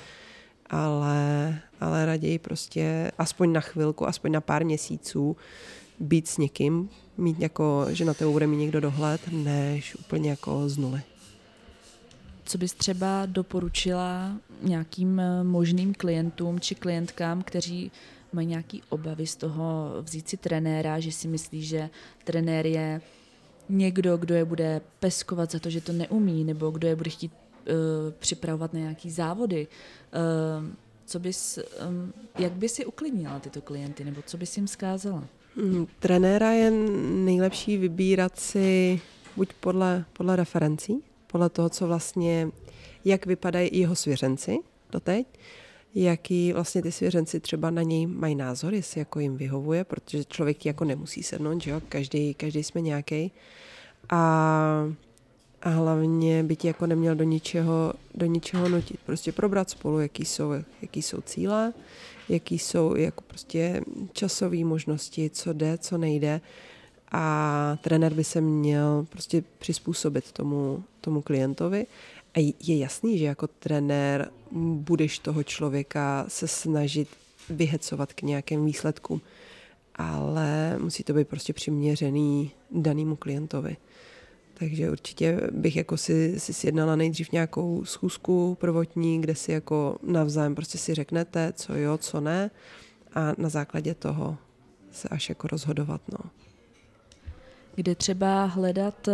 ale, 0.70 1.60
ale 1.80 2.06
raději 2.06 2.39
prostě 2.39 3.12
aspoň 3.18 3.51
na 3.51 3.62
chvilku, 3.62 4.08
aspoň 4.08 4.32
na 4.32 4.42
pár 4.42 4.66
měsíců 4.66 5.38
být 6.00 6.27
s 6.27 6.38
někým, 6.38 6.89
mít 7.18 7.39
jako, 7.39 7.86
že 7.89 8.06
na 8.06 8.13
tebe 8.13 8.32
bude 8.32 8.48
mít 8.48 8.58
někdo 8.58 8.82
dohled, 8.82 9.22
než 9.32 9.96
úplně 9.96 10.30
jako 10.30 10.70
z 10.70 10.77
nuly 10.77 11.01
co 12.48 12.58
bys 12.58 12.74
třeba 12.74 13.25
doporučila 13.25 14.38
nějakým 14.62 15.20
eh, 15.20 15.44
možným 15.44 15.94
klientům 15.94 16.60
či 16.60 16.75
klientkám, 16.75 17.44
kteří 17.44 17.92
mají 18.34 18.48
nějaký 18.48 18.84
obavy 18.89 19.27
z 19.27 19.36
toho 19.36 19.94
vzít 20.01 20.30
si 20.30 20.38
trenéra, 20.38 21.00
že 21.00 21.12
si 21.12 21.27
myslí, 21.27 21.63
že 21.63 21.89
trenér 22.24 22.66
je 22.66 23.01
někdo, 23.70 24.18
kdo 24.18 24.36
je 24.36 24.46
bude 24.46 24.82
peskovat 25.00 25.51
za 25.51 25.60
to, 25.60 25.70
že 25.70 25.82
to 25.82 25.92
neumí, 25.92 26.44
nebo 26.44 26.72
kdo 26.72 26.88
je 26.88 26.96
bude 26.96 27.10
chtít 27.10 27.32
uh, 27.32 27.74
připravovat 28.20 28.74
na 28.74 28.80
nějaký 28.80 29.12
závody. 29.12 29.68
Uh, 30.62 30.68
co 31.06 31.20
bys, 31.20 31.60
um, 31.89 32.13
jak 32.39 32.51
by 32.51 32.70
si 32.70 32.86
uklidnila 32.86 33.39
tyto 33.39 33.62
klienty, 33.62 34.06
nebo 34.06 34.22
co 34.22 34.38
bys 34.38 34.58
jim 34.58 34.68
zkázala? 34.68 35.24
Hmm, 35.56 35.88
trenéra 36.00 36.51
je 36.51 36.72
nejlepší 37.25 37.77
vybírat 37.77 38.39
si 38.39 39.01
buď 39.36 39.54
podle, 39.54 40.06
podle 40.13 40.36
referencí, 40.36 41.04
podle 41.28 41.50
toho, 41.50 41.70
co 41.70 41.88
vlastně, 41.88 42.50
jak 43.06 43.26
vypadají 43.26 43.70
jeho 43.74 43.96
svěřenci 43.96 44.58
doteď, 44.92 45.28
jaký 45.96 46.54
vlastně 46.54 46.82
ty 46.82 46.92
svěřenci 46.92 47.40
třeba 47.40 47.70
na 47.70 47.82
něj 47.82 48.08
mají 48.08 48.36
názor, 48.36 48.74
jestli 48.74 49.00
jako 49.00 49.20
jim 49.20 49.38
vyhovuje, 49.38 49.84
protože 49.84 50.26
člověk 50.26 50.66
jako 50.66 50.86
nemusí 50.86 51.24
sednout, 51.24 51.62
že 51.62 51.72
jo, 51.72 51.82
každý, 51.90 52.34
každý 52.34 52.64
jsme 52.64 52.82
nějaký. 52.82 53.32
A, 54.10 54.94
a 55.62 55.70
hlavně 55.70 56.44
by 56.44 56.56
ti 56.56 56.68
jako 56.68 56.88
neměl 56.88 57.16
do 57.16 57.24
ničeho, 57.24 57.94
do 58.16 58.26
ničeho 58.26 58.70
nutit. 58.70 59.00
Prostě 59.06 59.32
probrat 59.32 59.70
spolu, 59.70 60.00
jaký 60.00 60.26
jsou, 60.26 60.52
jaký 60.82 61.02
jsou 61.02 61.22
cíle, 61.22 61.74
jaký 62.30 62.60
jsou 62.60 62.96
jako 62.96 63.22
prostě 63.28 63.82
časové 64.14 64.64
možnosti, 64.64 65.30
co 65.30 65.54
jde, 65.54 65.78
co 65.78 65.98
nejde. 65.98 66.42
A 67.12 67.78
trenér 67.82 68.14
by 68.14 68.24
se 68.24 68.42
měl 68.42 69.06
prostě 69.10 69.44
přizpůsobit 69.60 70.32
tomu, 70.32 70.84
tomu 71.02 71.22
klientovi. 71.22 71.88
A 72.36 72.54
je 72.64 72.78
jasný, 72.78 73.18
že 73.18 73.26
jako 73.26 73.48
trenér 73.48 74.32
budeš 74.52 75.20
toho 75.20 75.44
člověka 75.44 76.26
se 76.28 76.48
snažit 76.48 77.08
vyhecovat 77.50 78.14
k 78.14 78.22
nějakým 78.22 78.66
výsledkům, 78.66 79.22
ale 79.96 80.78
musí 80.80 81.04
to 81.04 81.14
být 81.14 81.28
prostě 81.28 81.54
přiměřený 81.54 82.52
danému 82.72 83.16
klientovi. 83.16 83.78
Takže 84.54 84.92
určitě 84.92 85.42
bych 85.52 85.76
jako 85.76 85.98
si, 85.98 86.40
si 86.40 86.54
sjednala 86.54 86.96
nejdřív 86.96 87.32
nějakou 87.32 87.86
schůzku 87.86 88.58
prvotní, 88.60 89.22
kde 89.22 89.36
si 89.36 89.52
jako 89.52 89.98
navzájem 90.04 90.56
prostě 90.56 90.78
si 90.78 90.94
řeknete, 90.94 91.54
co 91.56 91.76
jo, 91.76 91.98
co 91.98 92.22
ne 92.22 92.52
a 93.14 93.34
na 93.38 93.50
základě 93.50 93.94
toho 93.94 94.38
se 94.92 95.08
až 95.08 95.30
jako 95.30 95.48
rozhodovat, 95.48 96.02
no. 96.12 96.30
Kde 97.78 97.96
třeba 97.96 98.46
hledat 98.46 99.08
eh, 99.08 99.14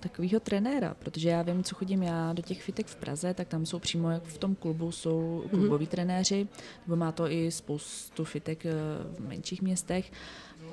takového 0.00 0.40
trenéra, 0.40 0.94
protože 0.98 1.28
já 1.28 1.42
vím, 1.42 1.64
co 1.64 1.74
chodím 1.74 2.02
já 2.02 2.32
do 2.32 2.42
těch 2.42 2.62
fitek 2.62 2.86
v 2.86 2.96
Praze, 2.96 3.34
tak 3.34 3.48
tam 3.48 3.66
jsou 3.66 3.78
přímo 3.78 4.10
jak 4.10 4.22
v 4.22 4.38
tom 4.38 4.54
klubu 4.54 4.92
jsou 4.92 5.42
mhm. 5.42 5.50
kluboví 5.50 5.86
mm-hmm. 5.86 5.90
trenéři, 5.90 6.48
nebo 6.86 6.96
má 6.96 7.12
to 7.12 7.30
i 7.30 7.50
spoustu 7.50 8.24
fitek 8.24 8.66
eh, 8.66 8.72
v 9.16 9.28
menších 9.28 9.62
městech, 9.62 10.12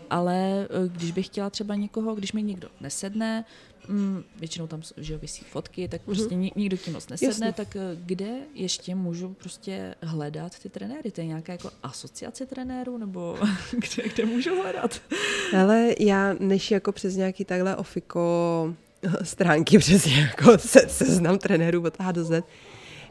ale 0.09 0.67
eh, 0.69 0.87
když 0.87 1.11
bych 1.11 1.25
chtěla 1.25 1.49
třeba 1.49 1.75
někoho, 1.75 2.15
když 2.15 2.33
mi 2.33 2.43
někdo 2.43 2.69
nesedne, 2.81 3.45
mm, 3.87 4.23
většinou 4.39 4.67
tam 4.67 4.81
že 4.97 5.17
vysí 5.17 5.45
fotky, 5.51 5.87
tak 5.87 6.01
mhm. 6.01 6.15
prostě 6.15 6.35
mm-hmm. 6.35 6.51
nikdo 6.55 6.77
tím 6.77 6.93
moc 6.93 7.09
nesedne, 7.09 7.47
Jasně. 7.47 7.53
tak 7.53 7.75
eh, 7.75 7.79
kde 8.05 8.31
ještě 8.53 8.95
můžu 8.95 9.33
prostě 9.33 9.95
hledat 10.01 10.59
ty 10.59 10.69
trenéry? 10.69 11.11
To 11.11 11.21
je 11.21 11.27
nějaká 11.27 11.51
jako 11.51 11.71
asociace 11.83 12.45
trenérů, 12.45 12.97
nebo 12.97 13.37
kde, 13.71 14.09
kde 14.09 14.25
můžu 14.25 14.61
hledat? 14.61 15.01
Ale 15.59 15.93
já 15.99 16.35
než 16.39 16.71
jako 16.71 16.91
přes 16.91 17.15
nějaký 17.15 17.45
takhle 17.45 17.75
ofiko 17.75 18.21
stránky 19.23 19.77
přesně 19.77 20.19
jako 20.19 20.57
se, 20.57 20.89
seznam 20.89 21.37
trenérů 21.37 21.83
od 21.85 21.93
A 21.99 22.11
do 22.11 22.23
Z, 22.23 22.43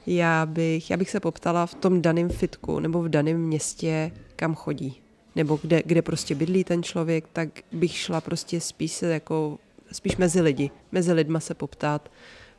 já 0.07 0.47
bych, 0.47 0.91
já 0.91 0.97
bych 0.97 1.11
se 1.11 1.21
poptala 1.21 1.67
v 1.67 1.75
tom 1.75 2.03
daném 2.03 2.29
fitku 2.29 2.81
nebo 2.81 3.03
v 3.03 3.09
daném 3.09 3.41
městě, 3.41 4.11
kam 4.37 4.55
chodí. 4.55 5.04
Nebo 5.37 5.59
kde, 5.63 5.83
kde 5.87 6.03
prostě 6.03 6.35
bydlí 6.35 6.65
ten 6.65 6.83
člověk, 6.83 7.29
tak 7.33 7.49
bych 7.73 7.97
šla 7.97 8.21
prostě 8.21 8.61
spíš 8.61 9.03
jako 9.03 9.59
spíš 9.93 10.17
mezi 10.17 10.41
lidi, 10.41 10.71
mezi 10.93 11.13
lidma 11.13 11.41
se 11.41 11.55
poptat, 11.55 12.11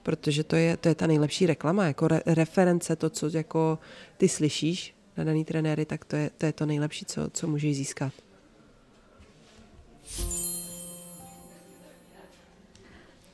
protože 0.03 0.44
to 0.44 0.55
je, 0.55 0.77
to 0.77 0.88
je 0.88 0.96
ta 0.96 1.08
nejlepší 1.08 1.46
reklama, 1.46 1.86
jako 1.86 2.08
re, 2.08 2.22
reference, 2.25 2.96
to, 2.96 3.10
co 3.10 3.29
jako 3.34 3.79
ty 4.17 4.29
slyšíš 4.29 4.96
na 5.17 5.24
daný 5.24 5.46
trenéry, 5.46 5.86
tak 5.86 6.05
to 6.05 6.15
je 6.15 6.29
to, 6.38 6.46
je 6.46 6.53
to 6.53 6.65
nejlepší, 6.65 7.05
co, 7.05 7.29
co 7.29 7.48
můžeš 7.48 7.75
získat. 7.75 8.13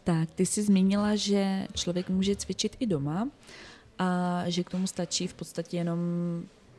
Tak, 0.03 0.31
ty 0.31 0.45
jsi 0.45 0.63
zmínila, 0.63 1.15
že 1.15 1.67
člověk 1.73 2.09
může 2.09 2.35
cvičit 2.35 2.75
i 2.79 2.85
doma 2.87 3.29
a 3.99 4.43
že 4.47 4.63
k 4.63 4.69
tomu 4.69 4.87
stačí 4.87 5.27
v 5.27 5.33
podstatě 5.33 5.77
jenom 5.77 5.99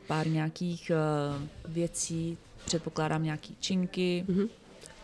pár 0.07 0.27
nějakých 0.27 0.91
uh, 0.91 1.73
věcí, 1.73 2.37
předpokládám 2.65 3.23
nějaký 3.23 3.55
činky, 3.59 4.25
mm-hmm 4.27 4.49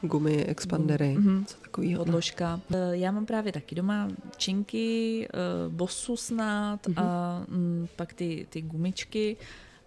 gumy, 0.02 0.44
expandery, 0.44 1.18
mm-hmm. 1.18 1.46
co 1.46 1.58
takového. 1.58 2.06
Podložka. 2.06 2.62
Eh, 2.74 2.78
já 2.92 3.12
mám 3.12 3.26
právě 3.26 3.52
taky 3.52 3.76
doma 3.76 4.10
činky, 4.38 5.28
eh, 5.28 5.70
bosu 5.70 6.18
snad 6.18 6.88
mm-hmm. 6.88 7.04
a 7.04 7.46
mm, 7.48 7.88
pak 7.96 8.14
ty, 8.14 8.48
ty 8.50 8.62
gumičky, 8.62 9.38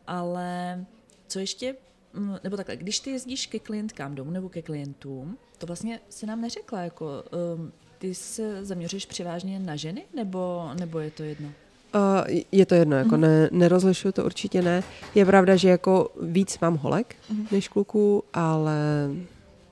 ale 0.07 0.85
co 1.29 1.38
ještě, 1.38 1.76
mm, 2.14 2.37
nebo 2.45 2.57
takhle, 2.57 2.76
když 2.76 3.00
ty 3.00 3.11
jezdíš 3.11 3.47
ke 3.47 3.59
klientkám 3.59 4.14
domů 4.14 4.31
nebo 4.31 4.49
ke 4.49 4.62
klientům, 4.62 5.38
to 5.59 5.67
vlastně 5.67 6.00
se 6.09 6.26
nám 6.26 6.41
neřekla, 6.41 6.81
jako 6.81 7.25
um, 7.57 7.73
ty 7.99 8.14
se 8.14 8.64
zaměřuješ 8.64 9.07
převážně 9.07 9.59
na 9.59 9.76
ženy, 9.76 10.05
nebo, 10.14 10.71
nebo 10.81 10.99
je 10.99 11.11
to 11.11 11.23
jedno? 11.23 11.52
Uh, 11.95 12.41
je 12.53 12.67
to 12.67 12.75
jedno, 12.75 12.97
jako 12.97 13.15
mm-hmm. 13.15 13.21
ne, 13.21 13.49
nerozlišuju 13.53 14.13
to 14.13 14.25
určitě 14.25 14.63
ne. 14.63 14.83
Je 15.15 15.25
pravda, 15.25 15.57
že 15.57 15.69
jako 15.69 16.09
víc 16.23 16.59
mám 16.59 16.77
holek 16.77 17.15
mm-hmm. 17.33 17.47
než 17.53 17.69
kluků, 17.69 18.25
ale 18.33 19.09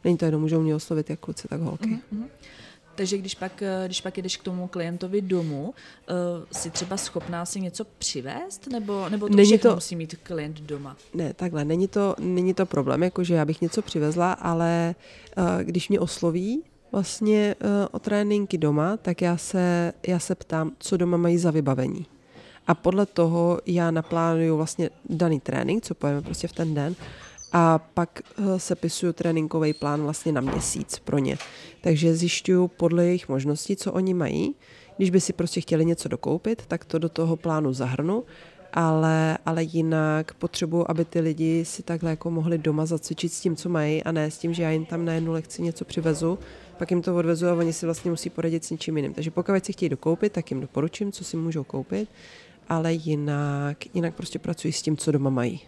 Není 0.04 0.16
to 0.16 0.24
jenom, 0.24 0.40
můžou 0.40 0.60
mě 0.60 0.74
oslovit 0.74 1.10
jak 1.10 1.20
kluci, 1.20 1.48
tak 1.48 1.60
holky. 1.60 1.88
Mm-hmm. 1.88 2.24
Takže 2.94 3.18
když 3.18 3.34
pak, 3.34 3.62
eh, 3.62 3.82
když 3.86 4.00
pak 4.00 4.18
jdeš 4.18 4.36
k 4.36 4.42
tomu 4.42 4.68
klientovi 4.68 5.22
domů, 5.22 5.64
uh, 5.64 5.74
si 6.52 6.70
třeba 6.70 6.96
schopná 6.96 7.46
si 7.46 7.60
něco 7.60 7.84
přivést, 7.84 8.66
nebo, 8.66 9.08
nebo 9.08 9.28
to 9.28 9.36
není 9.36 9.48
všechno 9.48 9.70
to, 9.70 9.74
musí 9.74 9.96
mít 9.96 10.14
klient 10.22 10.60
doma? 10.60 10.96
Ne, 11.14 11.34
takhle, 11.34 11.64
není 11.64 11.88
to, 11.88 12.14
není 12.18 12.54
to 12.54 12.66
problém, 12.66 13.02
jakože 13.02 13.34
já 13.34 13.44
bych 13.44 13.60
něco 13.60 13.82
přivezla, 13.82 14.32
ale 14.32 14.94
uh, 15.38 15.44
když 15.62 15.88
mě 15.88 16.00
osloví 16.00 16.62
vlastně 16.92 17.54
uh, 17.60 17.68
o 17.90 17.98
tréninky 17.98 18.58
doma, 18.58 18.96
tak 18.96 19.22
já 19.22 19.36
se, 19.36 19.92
já 20.06 20.18
se 20.18 20.34
ptám, 20.34 20.72
co 20.78 20.96
doma 20.96 21.16
mají 21.16 21.38
za 21.38 21.50
vybavení. 21.50 22.06
A 22.66 22.74
podle 22.74 23.06
toho 23.06 23.60
já 23.66 23.90
naplánuju 23.90 24.56
vlastně 24.56 24.90
daný 25.08 25.40
trénink, 25.40 25.84
co 25.84 25.94
pojeme 25.94 26.22
prostě 26.22 26.48
v 26.48 26.52
ten 26.52 26.74
den, 26.74 26.94
a 27.52 27.78
pak 27.78 28.20
eh, 28.20 28.58
sepisuju 28.58 29.12
tréninkový 29.12 29.72
plán 29.72 30.02
vlastně 30.02 30.32
na 30.32 30.40
měsíc 30.40 30.98
pro 30.98 31.18
ně. 31.18 31.38
Takže 31.80 32.14
zjišťuju 32.14 32.68
podle 32.68 33.04
jejich 33.06 33.28
možností, 33.28 33.76
co 33.76 33.92
oni 33.92 34.14
mají. 34.14 34.54
Když 34.96 35.10
by 35.10 35.20
si 35.20 35.32
prostě 35.32 35.60
chtěli 35.60 35.84
něco 35.84 36.08
dokoupit, 36.08 36.66
tak 36.66 36.84
to 36.84 36.98
do 36.98 37.08
toho 37.08 37.36
plánu 37.36 37.72
zahrnu, 37.72 38.24
ale, 38.72 39.38
ale 39.46 39.62
jinak 39.62 40.34
potřebuji, 40.34 40.90
aby 40.90 41.04
ty 41.04 41.20
lidi 41.20 41.64
si 41.64 41.82
takhle 41.82 42.10
jako 42.10 42.30
mohli 42.30 42.58
doma 42.58 42.86
zacvičit 42.86 43.32
s 43.32 43.40
tím, 43.40 43.56
co 43.56 43.68
mají 43.68 44.02
a 44.02 44.12
ne 44.12 44.30
s 44.30 44.38
tím, 44.38 44.54
že 44.54 44.62
já 44.62 44.70
jim 44.70 44.86
tam 44.86 45.04
na 45.04 45.12
jednu 45.12 45.32
lekci 45.32 45.62
něco 45.62 45.84
přivezu, 45.84 46.38
pak 46.80 46.90
jim 46.90 47.02
to 47.02 47.16
odvezu 47.16 47.48
a 47.48 47.54
oni 47.54 47.72
si 47.72 47.86
vlastně 47.86 48.10
musí 48.10 48.30
poradit 48.30 48.64
s 48.64 48.70
něčím 48.70 48.96
jiným. 48.96 49.14
Takže 49.14 49.30
pokud 49.30 49.64
si 49.64 49.72
chtějí 49.72 49.88
dokoupit, 49.88 50.32
tak 50.32 50.50
jim 50.50 50.60
doporučím, 50.60 51.12
co 51.12 51.24
si 51.24 51.36
můžou 51.36 51.64
koupit, 51.64 52.08
ale 52.68 52.92
jinak, 52.92 53.76
jinak 53.94 54.14
prostě 54.14 54.38
pracuji 54.38 54.72
s 54.72 54.82
tím, 54.82 54.96
co 54.96 55.12
doma 55.12 55.30
mají. 55.30 55.60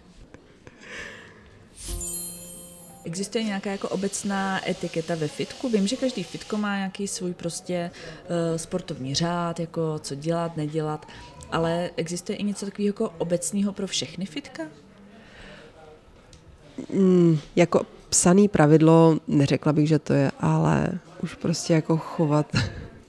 Existuje 3.05 3.45
nějaká 3.45 3.71
jako 3.71 3.89
obecná 3.89 4.69
etiketa 4.71 5.15
ve 5.15 5.29
fitku? 5.29 5.69
Vím, 5.69 5.87
že 5.87 5.97
každý 5.97 6.23
fitko 6.23 6.57
má 6.57 6.77
nějaký 6.77 7.09
svůj 7.09 7.35
prostě 7.35 7.91
uh, 7.91 8.57
sportovní 8.57 9.15
řád, 9.15 9.61
jako 9.61 9.99
co 9.99 10.15
dělat, 10.15 10.57
nedělat, 10.57 11.07
ale 11.51 11.91
existuje 11.97 12.37
i 12.37 12.43
něco 12.43 12.67
takového 12.67 12.89
jako 12.89 13.15
obecného 13.19 13.73
pro 13.73 13.87
všechny 13.87 14.27
fitka? 14.27 14.63
Mm, 16.93 17.39
jako 17.57 17.87
psaný 18.13 18.49
pravidlo, 18.49 19.19
neřekla 19.29 19.73
bych, 19.73 19.89
že 19.89 19.99
to 19.99 20.13
je, 20.13 20.31
ale 20.41 20.99
už 21.23 21.35
prostě 21.35 21.73
jako 21.73 21.97
chovat, 21.97 22.47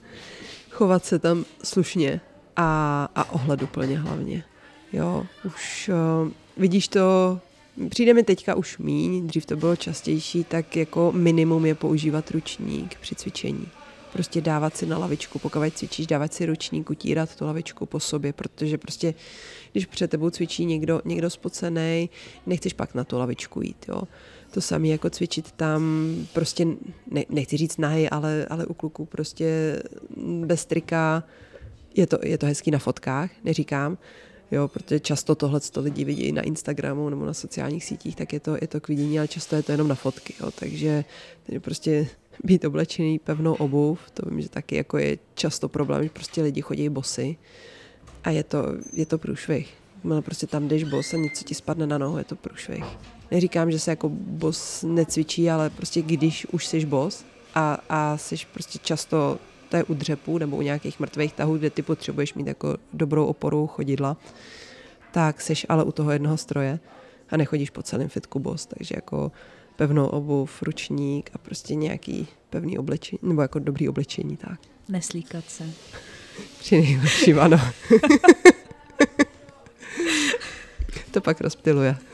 chovat 0.70 1.04
se 1.04 1.18
tam 1.18 1.44
slušně 1.64 2.20
a, 2.56 3.08
a 3.14 3.32
ohleduplně 3.32 3.98
hlavně. 3.98 4.44
Jo, 4.92 5.26
už 5.44 5.90
uh, 6.24 6.30
vidíš 6.56 6.88
to 6.88 7.38
Přijde 7.88 8.14
mi 8.14 8.22
teďka 8.22 8.54
už 8.54 8.78
míň, 8.78 9.26
dřív 9.26 9.46
to 9.46 9.56
bylo 9.56 9.76
častější, 9.76 10.44
tak 10.44 10.76
jako 10.76 11.12
minimum 11.12 11.66
je 11.66 11.74
používat 11.74 12.30
ručník 12.30 12.98
při 13.00 13.14
cvičení. 13.14 13.68
Prostě 14.12 14.40
dávat 14.40 14.76
si 14.76 14.86
na 14.86 14.98
lavičku, 14.98 15.38
pokud 15.38 15.72
cvičíš, 15.74 16.06
dávat 16.06 16.34
si 16.34 16.46
ručník, 16.46 16.90
utírat 16.90 17.36
tu 17.36 17.44
lavičku 17.44 17.86
po 17.86 18.00
sobě, 18.00 18.32
protože 18.32 18.78
prostě, 18.78 19.14
když 19.72 19.86
před 19.86 20.10
tebou 20.10 20.30
cvičí 20.30 20.64
někdo, 20.64 21.00
někdo 21.04 21.30
spocený, 21.30 22.10
nechceš 22.46 22.72
pak 22.72 22.94
na 22.94 23.04
tu 23.04 23.18
lavičku 23.18 23.62
jít, 23.62 23.86
jo. 23.88 24.02
To 24.54 24.60
samé 24.60 24.88
jako 24.88 25.10
cvičit 25.10 25.52
tam, 25.52 25.82
prostě, 26.32 26.66
ne, 27.10 27.24
nechci 27.28 27.56
říct 27.56 27.78
nahy, 27.78 28.10
ale, 28.10 28.46
ale 28.50 28.66
u 28.66 28.74
kluků 28.74 29.06
prostě 29.06 29.82
bez 30.46 30.66
trika, 30.66 31.24
je 31.94 32.06
to, 32.06 32.18
je 32.22 32.38
to 32.38 32.46
hezký 32.46 32.70
na 32.70 32.78
fotkách, 32.78 33.30
neříkám, 33.44 33.98
jo, 34.50 34.68
protože 34.68 35.00
často 35.00 35.34
tohle 35.34 35.60
to 35.60 35.80
lidi 35.80 36.04
vidí 36.04 36.32
na 36.32 36.42
Instagramu 36.42 37.08
nebo 37.08 37.26
na 37.26 37.34
sociálních 37.34 37.84
sítích, 37.84 38.16
tak 38.16 38.32
je 38.32 38.40
to, 38.40 38.56
je 38.60 38.66
to 38.66 38.80
k 38.80 38.88
vidění, 38.88 39.18
ale 39.18 39.28
často 39.28 39.56
je 39.56 39.62
to 39.62 39.72
jenom 39.72 39.88
na 39.88 39.94
fotky, 39.94 40.34
jo, 40.40 40.50
takže 40.50 41.04
prostě 41.60 42.06
být 42.44 42.64
oblečený 42.64 43.18
pevnou 43.18 43.54
obuv, 43.54 44.10
to 44.10 44.30
vím, 44.30 44.40
že 44.40 44.48
taky 44.48 44.76
jako 44.76 44.98
je 44.98 45.18
často 45.34 45.68
problém, 45.68 46.02
že 46.02 46.10
prostě 46.10 46.42
lidi 46.42 46.62
chodí 46.62 46.88
bosy 46.88 47.36
a 48.24 48.30
je 48.30 48.42
to, 48.42 48.64
je 48.92 49.06
to 49.06 49.18
průšvih. 49.18 49.74
Prostě 50.20 50.46
tam 50.46 50.68
jdeš 50.68 50.84
bos 50.84 51.14
a 51.14 51.16
něco 51.16 51.44
ti 51.44 51.54
spadne 51.54 51.86
na 51.86 51.98
nohu, 51.98 52.18
je 52.18 52.24
to 52.24 52.36
průšvih. 52.36 52.84
Neříkám, 53.34 53.70
že 53.70 53.78
se 53.78 53.90
jako 53.90 54.08
boss 54.12 54.82
necvičí, 54.82 55.50
ale 55.50 55.70
prostě 55.70 56.02
když 56.02 56.46
už 56.46 56.66
jsi 56.66 56.86
boss 56.86 57.24
a, 57.54 57.78
a 57.88 58.16
jsi 58.16 58.36
prostě 58.52 58.78
často 58.78 59.38
to 59.68 59.76
je 59.76 59.84
u 59.84 59.94
dřepů 59.94 60.38
nebo 60.38 60.56
u 60.56 60.62
nějakých 60.62 61.00
mrtvých 61.00 61.32
tahů, 61.32 61.58
kde 61.58 61.70
ty 61.70 61.82
potřebuješ 61.82 62.34
mít 62.34 62.46
jako 62.46 62.76
dobrou 62.92 63.26
oporu 63.26 63.66
chodidla, 63.66 64.16
tak 65.12 65.40
jsi 65.40 65.54
ale 65.68 65.84
u 65.84 65.92
toho 65.92 66.10
jednoho 66.10 66.36
stroje 66.36 66.78
a 67.30 67.36
nechodíš 67.36 67.70
po 67.70 67.82
celém 67.82 68.08
fitku 68.08 68.38
boss, 68.38 68.66
takže 68.66 68.94
jako 68.96 69.32
pevnou 69.76 70.06
obuv, 70.06 70.62
ručník 70.62 71.30
a 71.34 71.38
prostě 71.38 71.74
nějaký 71.74 72.28
pevný 72.50 72.78
oblečení, 72.78 73.18
nebo 73.22 73.42
jako 73.42 73.58
dobrý 73.58 73.88
oblečení, 73.88 74.36
tak. 74.36 74.60
Neslíkat 74.88 75.44
se. 75.48 75.64
Při 76.58 76.80
nejlepším, 76.80 77.40
ano. 77.40 77.60
to 81.14 81.20
pak 81.20 81.40
rozptiluje. 81.40 81.96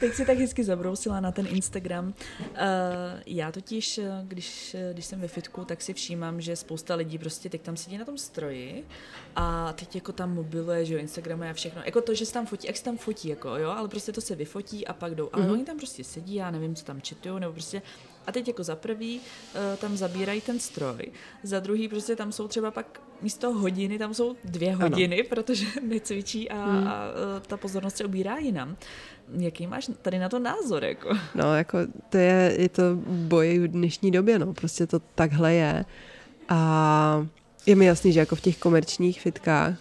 Teď 0.00 0.14
si 0.14 0.26
tak 0.26 0.38
hezky 0.38 0.64
zabrousila 0.64 1.20
na 1.20 1.32
ten 1.32 1.46
Instagram. 1.46 2.06
Uh, 2.06 2.14
já 3.26 3.52
totiž, 3.52 4.00
když, 4.22 4.76
když 4.92 5.04
jsem 5.04 5.20
ve 5.20 5.28
fitku, 5.28 5.64
tak 5.64 5.82
si 5.82 5.94
všímám, 5.94 6.40
že 6.40 6.56
spousta 6.56 6.94
lidí 6.94 7.18
prostě 7.18 7.48
teď 7.48 7.62
tam 7.62 7.76
sedí 7.76 7.98
na 7.98 8.04
tom 8.04 8.18
stroji 8.18 8.84
a 9.36 9.72
teď 9.72 9.94
jako 9.94 10.12
tam 10.12 10.34
mobiluje, 10.34 10.84
že 10.84 10.94
jo, 10.94 11.00
Instagramuje 11.00 11.50
a 11.50 11.52
všechno. 11.52 11.82
Jako 11.84 12.00
to, 12.00 12.14
že 12.14 12.26
se 12.26 12.32
tam 12.32 12.46
fotí, 12.46 12.66
jak 12.66 12.76
se 12.76 12.84
tam 12.84 12.98
fotí, 12.98 13.28
jako 13.28 13.56
jo, 13.56 13.70
ale 13.70 13.88
prostě 13.88 14.12
to 14.12 14.20
se 14.20 14.34
vyfotí 14.34 14.86
a 14.86 14.92
pak 14.92 15.14
jdou. 15.14 15.30
Ale 15.32 15.44
mm-hmm. 15.44 15.52
oni 15.52 15.64
tam 15.64 15.76
prostě 15.76 16.04
sedí, 16.04 16.34
já 16.34 16.50
nevím, 16.50 16.74
co 16.74 16.84
tam 16.84 17.00
četují, 17.00 17.40
nebo 17.40 17.52
prostě 17.52 17.82
a 18.30 18.32
teď 18.32 18.48
jako 18.48 18.62
za 18.64 18.76
prvý 18.76 19.20
uh, 19.20 19.76
tam 19.76 19.96
zabírají 19.96 20.40
ten 20.40 20.60
stroj, 20.60 21.12
za 21.42 21.60
druhý 21.60 21.88
prostě 21.88 22.16
tam 22.16 22.32
jsou 22.32 22.48
třeba 22.48 22.70
pak 22.70 23.00
místo 23.22 23.52
hodiny, 23.52 23.98
tam 23.98 24.14
jsou 24.14 24.36
dvě 24.44 24.74
hodiny, 24.74 25.20
ano. 25.20 25.28
protože 25.28 25.66
necvičí 25.82 26.50
a, 26.50 26.64
hmm. 26.64 26.88
a 26.88 27.04
uh, 27.10 27.40
ta 27.46 27.56
pozornost 27.56 27.96
se 27.96 28.04
obírá 28.04 28.38
jinam. 28.38 28.76
Jaký 29.38 29.66
máš 29.66 29.90
tady 30.02 30.18
na 30.18 30.28
to 30.28 30.38
názor? 30.38 30.84
Jako? 30.84 31.08
No, 31.34 31.56
jako 31.56 31.78
to 32.08 32.18
je, 32.18 32.54
je 32.58 32.68
to 32.68 32.82
boj 33.06 33.58
v 33.58 33.68
dnešní 33.68 34.10
době, 34.10 34.38
no, 34.38 34.54
prostě 34.54 34.86
to 34.86 35.00
takhle 35.14 35.54
je. 35.54 35.84
A 36.48 37.26
je 37.66 37.76
mi 37.76 37.86
jasný, 37.86 38.12
že 38.12 38.20
jako 38.20 38.36
v 38.36 38.40
těch 38.40 38.58
komerčních 38.58 39.20
fitkách 39.20 39.74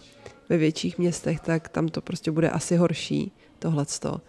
ve 0.49 0.57
větších 0.57 0.97
městech, 0.97 1.39
tak 1.39 1.69
tam 1.69 1.87
to 1.87 2.01
prostě 2.01 2.31
bude 2.31 2.49
asi 2.49 2.75
horší, 2.75 3.31
tohleto 3.59 4.21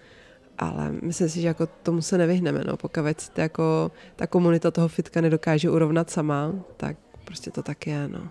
ale 0.61 0.93
myslím 1.03 1.29
si, 1.29 1.41
že 1.41 1.47
jako 1.49 1.67
tomu 1.67 2.03
se 2.03 2.19
nevyhneme, 2.19 2.65
no. 2.65 2.77
pokud 2.77 3.05
jako 3.37 3.93
ta 4.17 4.27
komunita 4.27 4.71
toho 4.71 4.89
fitka 4.89 5.21
nedokáže 5.21 5.71
urovnat 5.71 6.11
sama, 6.11 6.53
tak 6.77 6.97
prostě 7.25 7.51
to 7.51 7.63
tak 7.63 7.87
je, 7.87 8.09
no. 8.09 8.29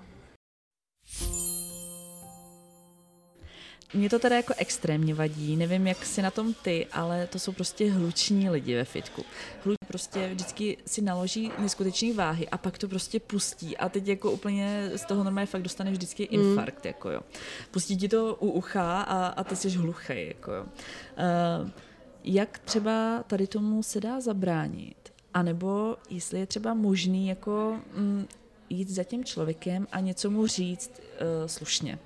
Mě 3.93 4.09
to 4.09 4.19
teda 4.19 4.35
jako 4.35 4.53
extrémně 4.57 5.13
vadí, 5.13 5.55
nevím, 5.55 5.87
jak 5.87 6.05
si 6.05 6.21
na 6.21 6.31
tom 6.31 6.53
ty, 6.53 6.87
ale 6.91 7.27
to 7.27 7.39
jsou 7.39 7.51
prostě 7.51 7.91
hluční 7.91 8.49
lidi 8.49 8.75
ve 8.75 8.85
fitku. 8.85 9.23
Hluční 9.63 9.87
prostě 9.87 10.27
vždycky 10.27 10.77
si 10.85 11.01
naloží 11.01 11.51
neskutečné 11.59 12.13
váhy 12.13 12.49
a 12.49 12.57
pak 12.57 12.77
to 12.77 12.87
prostě 12.87 13.19
pustí 13.19 13.77
a 13.77 13.89
teď 13.89 14.07
jako 14.07 14.31
úplně 14.31 14.91
z 14.95 15.05
toho 15.05 15.23
normálně 15.23 15.45
fakt 15.45 15.61
dostaneš 15.61 15.93
vždycky 15.93 16.29
mm. 16.31 16.39
infarkt, 16.39 16.83
mm. 16.83 16.87
jako 16.87 17.09
jo. 17.09 17.21
Pustí 17.71 17.97
ti 17.97 18.09
to 18.09 18.35
u 18.35 18.51
ucha 18.51 19.01
a, 19.01 19.27
a 19.27 19.43
ty 19.43 19.55
jsi 19.55 19.69
hluchý, 19.69 20.27
jako 20.27 20.51
jo. 20.51 20.63
Uh, 20.63 21.69
jak 22.23 22.59
třeba 22.59 23.23
tady 23.27 23.47
tomu 23.47 23.83
se 23.83 24.01
dá 24.01 24.21
zabránit? 24.21 24.95
A 25.33 25.43
nebo 25.43 25.97
jestli 26.09 26.39
je 26.39 26.45
třeba 26.45 26.73
možný 26.73 27.27
jako 27.27 27.75
mm, 27.95 28.25
jít 28.69 28.89
za 28.89 29.03
tím 29.03 29.23
člověkem 29.23 29.87
a 29.91 29.99
něco 29.99 30.29
mu 30.29 30.47
říct 30.47 30.91
uh, 30.99 31.47
slušně. 31.47 31.99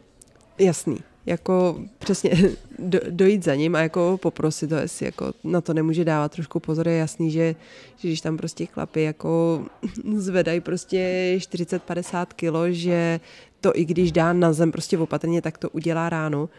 Jasný. 0.60 0.98
Jako 1.26 1.80
přesně 2.00 2.32
do, 2.80 3.00
dojít 3.10 3.44
za 3.44 3.56
ním 3.56 3.76
a 3.76 3.80
jako 3.80 4.20
poprosit 4.22 4.72
ho, 4.72 4.78
jestli 4.78 5.06
jako 5.06 5.34
na 5.44 5.62
to 5.62 5.74
nemůže 5.74 6.06
dávat 6.06 6.32
trošku 6.32 6.60
pozor. 6.60 6.88
Je 6.88 6.98
jasný, 6.98 7.32
že, 7.32 7.56
že 7.98 8.08
když 8.08 8.22
tam 8.22 8.38
prostě 8.38 8.66
chlapy 8.66 9.04
jako 9.04 9.66
zvedají 10.16 10.62
prostě 10.62 11.34
40-50 11.38 12.26
kilo, 12.36 12.72
že 12.72 13.20
to 13.62 13.78
i 13.78 13.86
když 13.86 14.12
dá 14.12 14.34
na 14.34 14.54
zem 14.54 14.72
prostě 14.72 14.98
opatrně, 14.98 15.42
tak 15.42 15.58
to 15.58 15.70
udělá 15.70 16.10
ráno. 16.10 16.50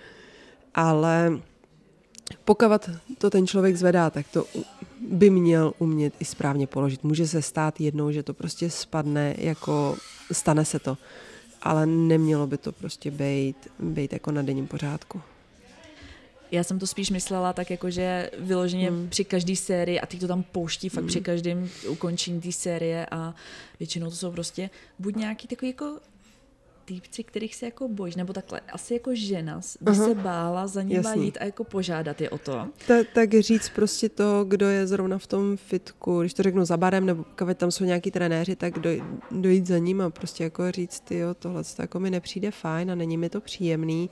Ale 0.74 1.40
pokud 2.44 2.90
to 3.18 3.30
ten 3.30 3.46
člověk 3.46 3.76
zvedá, 3.76 4.10
tak 4.10 4.26
to 4.28 4.44
by 5.08 5.30
měl 5.30 5.72
umět 5.78 6.14
i 6.20 6.24
správně 6.24 6.66
položit. 6.66 7.04
Může 7.04 7.28
se 7.28 7.42
stát 7.42 7.80
jednou, 7.80 8.10
že 8.10 8.22
to 8.22 8.34
prostě 8.34 8.70
spadne, 8.70 9.34
jako 9.38 9.96
stane 10.32 10.64
se 10.64 10.78
to, 10.78 10.98
ale 11.62 11.86
nemělo 11.86 12.46
by 12.46 12.58
to 12.58 12.72
prostě 12.72 13.10
být, 13.10 13.56
být 13.78 14.12
jako 14.12 14.30
na 14.32 14.42
denním 14.42 14.66
pořádku. 14.66 15.20
Já 16.50 16.64
jsem 16.64 16.78
to 16.78 16.86
spíš 16.86 17.10
myslela 17.10 17.52
tak 17.52 17.70
jako, 17.70 17.90
že 17.90 18.30
vyloženě 18.38 18.90
hmm. 18.90 19.08
při 19.08 19.24
každé 19.24 19.56
sérii 19.56 20.00
a 20.00 20.06
ty 20.06 20.16
to 20.16 20.28
tam 20.28 20.42
pouští 20.42 20.88
fakt 20.88 21.02
hmm. 21.02 21.08
při 21.08 21.20
každém 21.20 21.68
ukončení 21.88 22.40
té 22.40 22.52
série 22.52 23.06
a 23.10 23.34
většinou 23.80 24.10
to 24.10 24.16
jsou 24.16 24.30
prostě 24.30 24.70
buď 24.98 25.16
nějaký 25.16 25.48
takový 25.48 25.70
jako 25.70 25.98
týpci, 26.84 27.24
kterých 27.24 27.54
se 27.54 27.66
jako 27.66 27.88
bojíš, 27.88 28.16
nebo 28.16 28.32
takhle, 28.32 28.60
asi 28.72 28.94
jako 28.94 29.10
žena 29.14 29.60
by 29.80 29.90
uh-huh. 29.90 30.04
se 30.04 30.14
bála 30.14 30.66
za 30.66 30.82
nima 30.82 31.08
Jasný. 31.08 31.24
jít 31.24 31.38
a 31.40 31.44
jako 31.44 31.64
požádat 31.64 32.20
je 32.20 32.30
o 32.30 32.38
to. 32.38 32.68
Ta, 32.86 32.94
tak 33.14 33.34
říct 33.40 33.68
prostě 33.68 34.08
to, 34.08 34.44
kdo 34.48 34.66
je 34.68 34.86
zrovna 34.86 35.18
v 35.18 35.26
tom 35.26 35.56
fitku, 35.56 36.20
když 36.20 36.34
to 36.34 36.42
řeknu 36.42 36.64
za 36.64 36.76
barem, 36.76 37.06
nebo 37.06 37.24
pokud 37.38 37.56
tam 37.56 37.70
jsou 37.70 37.84
nějaký 37.84 38.10
trenéři, 38.10 38.56
tak 38.56 38.78
doj, 38.78 39.02
dojít 39.30 39.66
za 39.66 39.78
ním 39.78 40.00
a 40.00 40.10
prostě 40.10 40.44
jako 40.44 40.70
říct, 40.70 41.00
ty 41.00 41.18
jo, 41.18 41.34
tohle 41.34 41.64
to 41.64 41.82
jako 41.82 42.00
mi 42.00 42.10
nepřijde 42.10 42.50
fajn 42.50 42.90
a 42.90 42.94
není 42.94 43.16
mi 43.16 43.28
to 43.28 43.40
příjemný, 43.40 44.10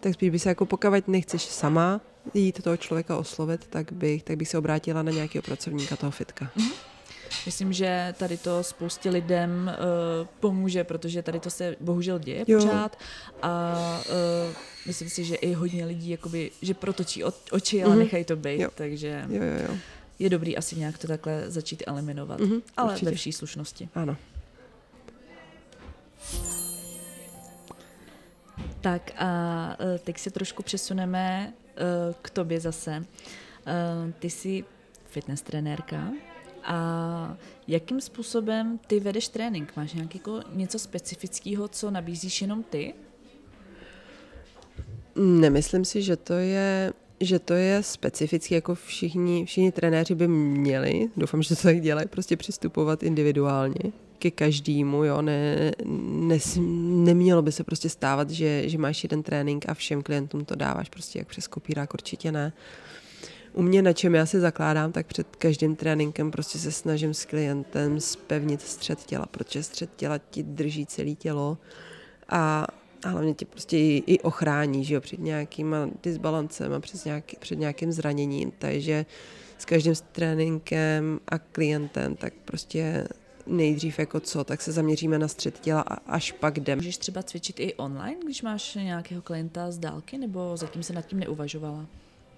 tak 0.00 0.14
spíš 0.14 0.30
by 0.30 0.38
se 0.38 0.48
jako 0.48 0.66
pokud 0.66 1.08
nechceš 1.08 1.42
sama 1.42 2.00
jít 2.34 2.62
toho 2.62 2.76
člověka 2.76 3.16
oslovit, 3.16 3.66
tak 3.66 3.92
bych, 3.92 4.22
tak 4.22 4.36
bych 4.36 4.48
se 4.48 4.58
obrátila 4.58 5.02
na 5.02 5.12
nějakého 5.12 5.42
pracovníka 5.42 5.96
toho 5.96 6.10
fitka. 6.10 6.50
Uh-huh. 6.56 6.95
Myslím, 7.46 7.72
že 7.72 8.14
tady 8.18 8.36
to 8.36 8.62
spoustě 8.62 9.10
lidem 9.10 9.70
uh, 10.20 10.26
pomůže, 10.40 10.84
protože 10.84 11.22
tady 11.22 11.40
to 11.40 11.50
se 11.50 11.76
bohužel 11.80 12.18
děje 12.18 12.44
jo. 12.46 12.58
pořád 12.58 12.98
a 13.42 13.74
uh, 14.48 14.54
myslím 14.86 15.08
si, 15.08 15.24
že 15.24 15.34
i 15.34 15.52
hodně 15.52 15.86
lidí 15.86 16.10
jakoby, 16.10 16.50
že 16.62 16.74
protočí 16.74 17.24
oči, 17.50 17.84
ale 17.84 17.94
mm-hmm. 17.94 17.98
nechají 17.98 18.24
to 18.24 18.36
být, 18.36 18.60
jo. 18.60 18.70
takže 18.74 19.24
jo, 19.28 19.42
jo, 19.42 19.68
jo. 19.68 19.76
je 20.18 20.30
dobrý 20.30 20.56
asi 20.56 20.76
nějak 20.76 20.98
to 20.98 21.06
takhle 21.06 21.50
začít 21.50 21.82
eliminovat, 21.86 22.40
mm-hmm, 22.40 22.62
ale 22.76 22.92
určitě. 22.92 23.10
ve 23.10 23.16
vší 23.16 23.32
slušnosti. 23.32 23.88
Ano. 23.94 24.16
Tak 28.80 29.10
a 29.18 29.76
uh, 29.80 29.98
teď 29.98 30.18
se 30.18 30.30
trošku 30.30 30.62
přesuneme 30.62 31.52
k 32.22 32.30
tobě 32.30 32.60
zase. 32.60 33.04
Ty 34.18 34.30
jsi 34.30 34.64
fitness 35.06 35.42
trenérka, 35.42 36.12
a 36.66 37.36
jakým 37.68 38.00
způsobem 38.00 38.80
ty 38.86 39.00
vedeš 39.00 39.28
trénink? 39.28 39.72
Máš 39.76 39.92
nějaký 39.92 40.18
jako 40.18 40.40
něco 40.52 40.78
specifického, 40.78 41.68
co 41.68 41.90
nabízíš 41.90 42.42
jenom 42.42 42.62
ty? 42.62 42.94
Nemyslím 45.16 45.84
si, 45.84 46.02
že 46.02 46.16
to 46.16 46.32
je 46.32 46.92
že 47.20 47.38
to 47.38 47.54
je 47.54 47.82
specificky, 47.82 48.54
jako 48.54 48.74
všichni, 48.74 49.44
všichni 49.46 49.72
trenéři 49.72 50.14
by 50.14 50.28
měli, 50.28 51.08
doufám, 51.16 51.42
že 51.42 51.48
to 51.56 51.62
tak 51.62 51.80
dělají, 51.80 52.08
prostě 52.08 52.36
přistupovat 52.36 53.02
individuálně 53.02 53.92
ke 54.18 54.30
každému, 54.30 55.04
jo, 55.04 55.22
ne, 55.22 55.72
ne, 55.84 56.38
nemělo 57.04 57.42
by 57.42 57.52
se 57.52 57.64
prostě 57.64 57.88
stávat, 57.88 58.30
že, 58.30 58.68
že 58.68 58.78
máš 58.78 59.02
jeden 59.02 59.22
trénink 59.22 59.64
a 59.68 59.74
všem 59.74 60.02
klientům 60.02 60.44
to 60.44 60.54
dáváš 60.54 60.88
prostě 60.88 61.18
jak 61.18 61.28
přes 61.28 61.46
kopírák, 61.46 61.94
určitě 61.94 62.32
ne. 62.32 62.52
Uh, 62.56 62.86
u 63.56 63.62
mě, 63.62 63.82
na 63.82 63.92
čem 63.92 64.14
já 64.14 64.26
se 64.26 64.40
zakládám, 64.40 64.92
tak 64.92 65.06
před 65.06 65.36
každým 65.36 65.76
tréninkem 65.76 66.30
prostě 66.30 66.58
se 66.58 66.72
snažím 66.72 67.14
s 67.14 67.24
klientem 67.24 68.00
spevnit 68.00 68.62
střed 68.62 69.04
těla, 69.04 69.26
protože 69.26 69.62
střed 69.62 69.90
těla 69.96 70.18
ti 70.18 70.42
drží 70.42 70.86
celé 70.86 71.14
tělo 71.14 71.58
a, 72.28 72.66
a 73.04 73.08
hlavně 73.08 73.34
tě 73.34 73.44
prostě 73.44 73.78
i, 73.78 74.02
i 74.06 74.20
ochrání, 74.20 74.84
že 74.84 74.94
jo, 74.94 75.00
před 75.00 75.20
nějakým 75.20 75.76
disbalancem 76.02 76.72
a 76.72 76.80
před, 76.80 77.04
nějaký, 77.04 77.36
před 77.40 77.58
nějakým 77.58 77.92
zraněním, 77.92 78.52
takže 78.58 79.06
s 79.58 79.64
každým 79.64 79.94
tréninkem 80.12 81.20
a 81.28 81.38
klientem, 81.38 82.16
tak 82.16 82.32
prostě 82.44 83.08
nejdřív 83.46 83.98
jako 83.98 84.20
co, 84.20 84.44
tak 84.44 84.62
se 84.62 84.72
zaměříme 84.72 85.18
na 85.18 85.28
střed 85.28 85.60
těla 85.60 85.80
a 85.80 85.94
až 85.94 86.32
pak 86.32 86.56
jdem. 86.56 86.78
Můžeš 86.78 86.98
třeba 86.98 87.22
cvičit 87.22 87.60
i 87.60 87.74
online, 87.74 88.16
když 88.24 88.42
máš 88.42 88.74
nějakého 88.74 89.22
klienta 89.22 89.70
z 89.70 89.78
dálky, 89.78 90.18
nebo 90.18 90.56
zatím 90.56 90.82
se 90.82 90.92
nad 90.92 91.06
tím 91.06 91.20
neuvažovala? 91.20 91.86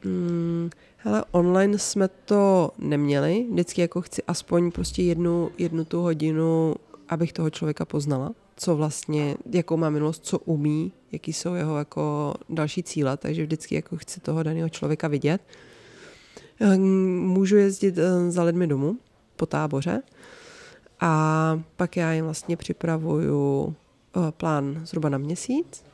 Hmm, 0.04 0.70
hele, 0.96 1.24
online 1.30 1.78
jsme 1.78 2.08
to 2.08 2.70
neměli. 2.78 3.46
Vždycky 3.50 3.80
jako 3.80 4.00
chci 4.00 4.22
aspoň 4.22 4.70
prostě 4.70 5.02
jednu, 5.02 5.50
jednu 5.58 5.84
tu 5.84 6.00
hodinu, 6.00 6.74
abych 7.08 7.32
toho 7.32 7.50
člověka 7.50 7.84
poznala, 7.84 8.32
co 8.56 8.76
vlastně, 8.76 9.37
jakou 9.52 9.76
má 9.76 9.90
minulost, 9.90 10.26
co 10.26 10.38
umí, 10.38 10.92
jaký 11.12 11.32
jsou 11.32 11.54
jeho 11.54 11.78
jako 11.78 12.34
další 12.48 12.82
cíle, 12.82 13.16
takže 13.16 13.42
vždycky 13.42 13.74
jako 13.74 13.96
chci 13.96 14.20
toho 14.20 14.42
daného 14.42 14.68
člověka 14.68 15.08
vidět. 15.08 15.40
Hm, 16.61 17.18
můžu 17.18 17.56
jezdit 17.56 17.98
eh, 17.98 18.30
za 18.30 18.42
lidmi 18.42 18.66
domů 18.66 18.96
po 19.37 19.46
táboře 19.46 20.02
a 21.00 21.62
pak 21.76 21.96
já 21.96 22.12
jim 22.12 22.24
vlastně 22.24 22.56
připravuju 22.56 23.74
eh, 24.16 24.32
plán 24.32 24.80
zhruba 24.84 25.08
na 25.08 25.18
měsíc 25.18 25.88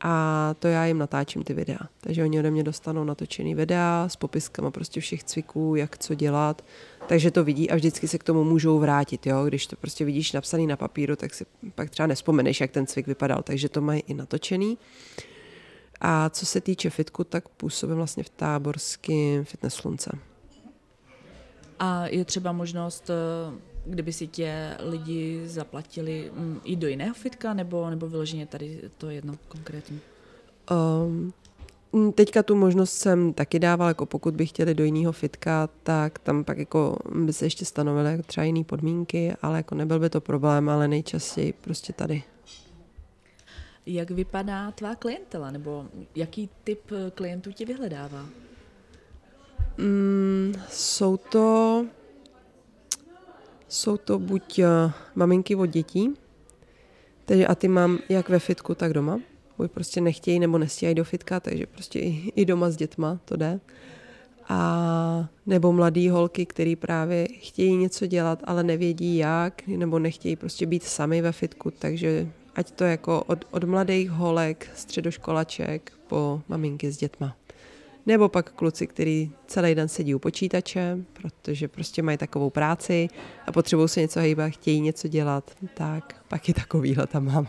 a 0.00 0.54
to 0.58 0.68
já 0.68 0.86
jim 0.86 0.98
natáčím 0.98 1.44
ty 1.44 1.54
videa. 1.54 1.78
Takže 2.00 2.22
oni 2.22 2.38
ode 2.38 2.50
mě 2.50 2.62
dostanou 2.62 3.04
natočený 3.04 3.54
videa 3.54 4.04
s 4.08 4.16
popiskama 4.16 4.70
prostě 4.70 5.00
všech 5.00 5.24
cviků, 5.24 5.74
jak 5.74 5.98
co 5.98 6.14
dělat. 6.14 6.64
Takže 7.06 7.30
to 7.30 7.44
vidí 7.44 7.70
a 7.70 7.76
vždycky 7.76 8.08
se 8.08 8.18
k 8.18 8.24
tomu 8.24 8.44
můžou 8.44 8.78
vrátit. 8.78 9.26
Jo? 9.26 9.44
Když 9.44 9.66
to 9.66 9.76
prostě 9.76 10.04
vidíš 10.04 10.32
napsaný 10.32 10.66
na 10.66 10.76
papíru, 10.76 11.16
tak 11.16 11.34
si 11.34 11.46
pak 11.74 11.90
třeba 11.90 12.06
nespomeneš, 12.06 12.60
jak 12.60 12.70
ten 12.70 12.86
cvik 12.86 13.06
vypadal. 13.06 13.42
Takže 13.42 13.68
to 13.68 13.80
mají 13.80 14.02
i 14.06 14.14
natočený. 14.14 14.78
A 16.00 16.30
co 16.30 16.46
se 16.46 16.60
týče 16.60 16.90
fitku, 16.90 17.24
tak 17.24 17.48
působím 17.48 17.96
vlastně 17.96 18.22
v 18.22 18.28
táborském 18.28 19.44
fitness 19.44 19.74
slunce. 19.74 20.18
A 21.78 22.06
je 22.06 22.24
třeba 22.24 22.52
možnost, 22.52 23.10
eh, 23.10 23.67
kdyby 23.88 24.12
si 24.12 24.26
tě 24.26 24.76
lidi 24.80 25.42
zaplatili 25.44 26.30
mm, 26.34 26.60
i 26.64 26.76
do 26.76 26.88
jiného 26.88 27.14
fitka, 27.14 27.54
nebo, 27.54 27.90
nebo 27.90 28.08
vyloženě 28.08 28.46
tady 28.46 28.80
to 28.98 29.10
jedno 29.10 29.34
konkrétní? 29.48 30.00
Um, 30.70 31.32
teďka 32.12 32.42
tu 32.42 32.56
možnost 32.56 32.92
jsem 32.92 33.32
taky 33.32 33.58
dával, 33.58 33.88
jako 33.88 34.06
pokud 34.06 34.34
by 34.34 34.46
chtěli 34.46 34.74
do 34.74 34.84
jiného 34.84 35.12
fitka, 35.12 35.68
tak 35.82 36.18
tam 36.18 36.44
pak 36.44 36.58
jako 36.58 36.96
by 37.14 37.32
se 37.32 37.46
ještě 37.46 37.64
stanovily 37.64 38.10
jako 38.10 38.22
třeba 38.22 38.44
jiné 38.44 38.64
podmínky, 38.64 39.34
ale 39.42 39.56
jako 39.56 39.74
nebyl 39.74 39.98
by 39.98 40.10
to 40.10 40.20
problém, 40.20 40.68
ale 40.68 40.88
nejčastěji 40.88 41.52
prostě 41.52 41.92
tady. 41.92 42.22
Jak 43.86 44.10
vypadá 44.10 44.70
tvá 44.70 44.94
klientela, 44.94 45.50
nebo 45.50 45.86
jaký 46.16 46.48
typ 46.64 46.80
klientů 47.14 47.52
ti 47.52 47.64
vyhledává? 47.64 48.26
Mm, 49.78 50.54
jsou 50.70 51.16
to 51.16 51.86
jsou 53.68 53.96
to 53.96 54.18
buď 54.18 54.58
uh, 54.58 54.92
maminky 55.14 55.54
od 55.54 55.66
dětí, 55.66 56.14
takže 57.24 57.46
a 57.46 57.54
ty 57.54 57.68
mám 57.68 57.98
jak 58.08 58.28
ve 58.28 58.38
fitku, 58.38 58.74
tak 58.74 58.92
doma. 58.92 59.20
Buď 59.58 59.70
prostě 59.70 60.00
nechtějí 60.00 60.38
nebo 60.38 60.58
nestíhají 60.58 60.94
do 60.94 61.04
fitka, 61.04 61.40
takže 61.40 61.66
prostě 61.66 61.98
i, 61.98 62.32
i 62.36 62.44
doma 62.44 62.70
s 62.70 62.76
dětma 62.76 63.20
to 63.24 63.36
jde. 63.36 63.60
A 64.48 65.28
nebo 65.46 65.72
mladý 65.72 66.08
holky, 66.08 66.46
který 66.46 66.76
právě 66.76 67.26
chtějí 67.40 67.76
něco 67.76 68.06
dělat, 68.06 68.42
ale 68.44 68.62
nevědí 68.62 69.16
jak, 69.16 69.66
nebo 69.66 69.98
nechtějí 69.98 70.36
prostě 70.36 70.66
být 70.66 70.84
sami 70.84 71.22
ve 71.22 71.32
fitku, 71.32 71.70
takže 71.70 72.28
ať 72.54 72.70
to 72.70 72.84
jako 72.84 73.22
od, 73.26 73.44
od 73.50 73.64
mladých 73.64 74.10
holek, 74.10 74.70
středoškolaček 74.74 75.92
po 76.06 76.42
maminky 76.48 76.92
s 76.92 76.96
dětma. 76.96 77.36
Nebo 78.08 78.28
pak 78.28 78.50
kluci, 78.50 78.86
kteří 78.86 79.32
celý 79.46 79.74
den 79.74 79.88
sedí 79.88 80.14
u 80.14 80.18
počítače, 80.18 80.98
protože 81.12 81.68
prostě 81.68 82.02
mají 82.02 82.18
takovou 82.18 82.50
práci 82.50 83.08
a 83.46 83.52
potřebují 83.52 83.88
se 83.88 84.00
něco 84.00 84.20
hýbat, 84.20 84.52
chtějí 84.52 84.80
něco 84.80 85.08
dělat, 85.08 85.50
tak 85.74 86.24
pak 86.28 86.48
i 86.48 86.54
takovýhle 86.54 87.06
tam 87.06 87.24
mám. 87.24 87.46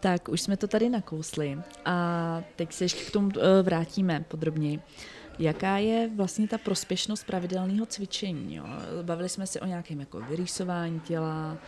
Tak, 0.00 0.28
už 0.28 0.40
jsme 0.40 0.56
to 0.56 0.66
tady 0.68 0.88
nakousli 0.88 1.58
a 1.84 2.42
teď 2.56 2.72
se 2.72 2.84
ještě 2.84 3.04
k 3.04 3.10
tomu 3.10 3.30
eh, 3.36 3.62
vrátíme 3.62 4.24
podrobněji. 4.28 4.80
Jaká 5.38 5.76
je 5.76 6.10
vlastně 6.16 6.48
ta 6.48 6.58
prospěšnost 6.58 7.26
pravidelného 7.26 7.86
cvičení? 7.86 8.54
Jo? 8.54 8.64
Bavili 9.02 9.28
jsme 9.28 9.46
se 9.46 9.60
o 9.60 9.66
nějakém 9.66 10.00
jako 10.00 10.20
vyrýsování 10.20 11.00
těla, 11.00 11.58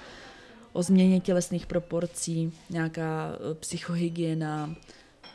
o 0.73 0.83
změně 0.83 1.21
tělesných 1.21 1.67
proporcí, 1.67 2.53
nějaká 2.71 3.33
eh, 3.33 3.55
psychohygiena. 3.55 4.75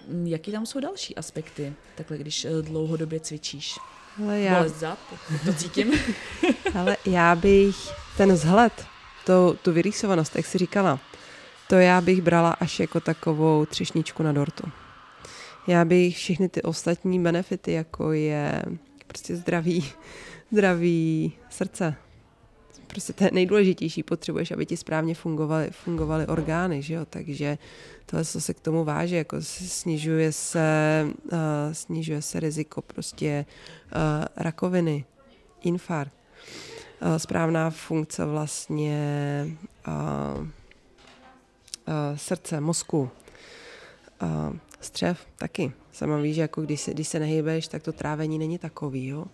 Mm, 0.07 0.27
jaký 0.27 0.51
tam 0.51 0.65
jsou 0.65 0.79
další 0.79 1.15
aspekty, 1.15 1.73
takhle 1.95 2.17
když 2.17 2.45
eh, 2.45 2.61
dlouhodobě 2.61 3.19
cvičíš? 3.19 3.75
Ale 4.23 4.39
já... 4.39 4.57
Bolest 4.57 4.75
zad, 4.75 4.99
to 5.45 5.53
cítím. 5.53 5.93
Ale 6.75 6.97
já 7.05 7.35
bych 7.35 7.75
ten 8.17 8.33
vzhled, 8.33 8.85
to, 9.25 9.55
tu 9.61 9.71
vyrýsovanost, 9.71 10.35
jak 10.35 10.45
jsi 10.45 10.57
říkala, 10.57 10.99
to 11.69 11.75
já 11.75 12.01
bych 12.01 12.21
brala 12.21 12.51
až 12.51 12.79
jako 12.79 12.99
takovou 12.99 13.65
třešničku 13.65 14.23
na 14.23 14.31
dortu. 14.31 14.71
Já 15.67 15.85
bych 15.85 16.17
všechny 16.17 16.49
ty 16.49 16.61
ostatní 16.61 17.23
benefity, 17.23 17.71
jako 17.71 18.11
je 18.11 18.63
prostě 19.07 19.35
zdraví, 19.35 19.91
zdraví 20.51 21.33
srdce, 21.49 21.95
prostě 22.87 23.13
to 23.13 23.23
je 23.23 23.29
nejdůležitější, 23.33 24.03
potřebuješ, 24.03 24.51
aby 24.51 24.65
ti 24.65 24.77
správně 24.77 25.15
fungovaly, 25.15 25.69
fungovaly 25.71 26.27
orgány, 26.27 26.81
že 26.81 26.93
jo? 26.93 27.05
takže 27.09 27.57
tohle 28.05 28.25
co 28.25 28.41
se 28.41 28.53
k 28.53 28.59
tomu 28.59 28.83
váže, 28.83 29.15
jako 29.15 29.37
snižuje 29.41 30.31
se, 30.31 31.07
uh, 31.23 31.39
snižuje 31.71 32.21
se 32.21 32.39
riziko 32.39 32.81
prostě 32.81 33.45
uh, 33.85 34.25
rakoviny, 34.37 35.05
infarkt, 35.61 36.13
uh, 37.01 37.15
správná 37.15 37.69
funkce 37.69 38.25
vlastně 38.25 38.97
uh, 39.87 39.93
uh, 40.41 40.47
srdce, 42.15 42.61
mozku, 42.61 43.09
uh, 44.21 44.55
střev 44.81 45.27
taky. 45.37 45.71
Sama 45.91 46.17
víš, 46.17 46.35
že 46.35 46.41
jako 46.41 46.61
když 46.61 46.81
se, 46.81 46.91
když 46.91 47.07
se 47.07 47.19
nehybeš, 47.19 47.67
tak 47.67 47.83
to 47.83 47.91
trávení 47.91 48.39
není 48.39 48.57
takový, 48.57 49.07
jo. 49.07 49.25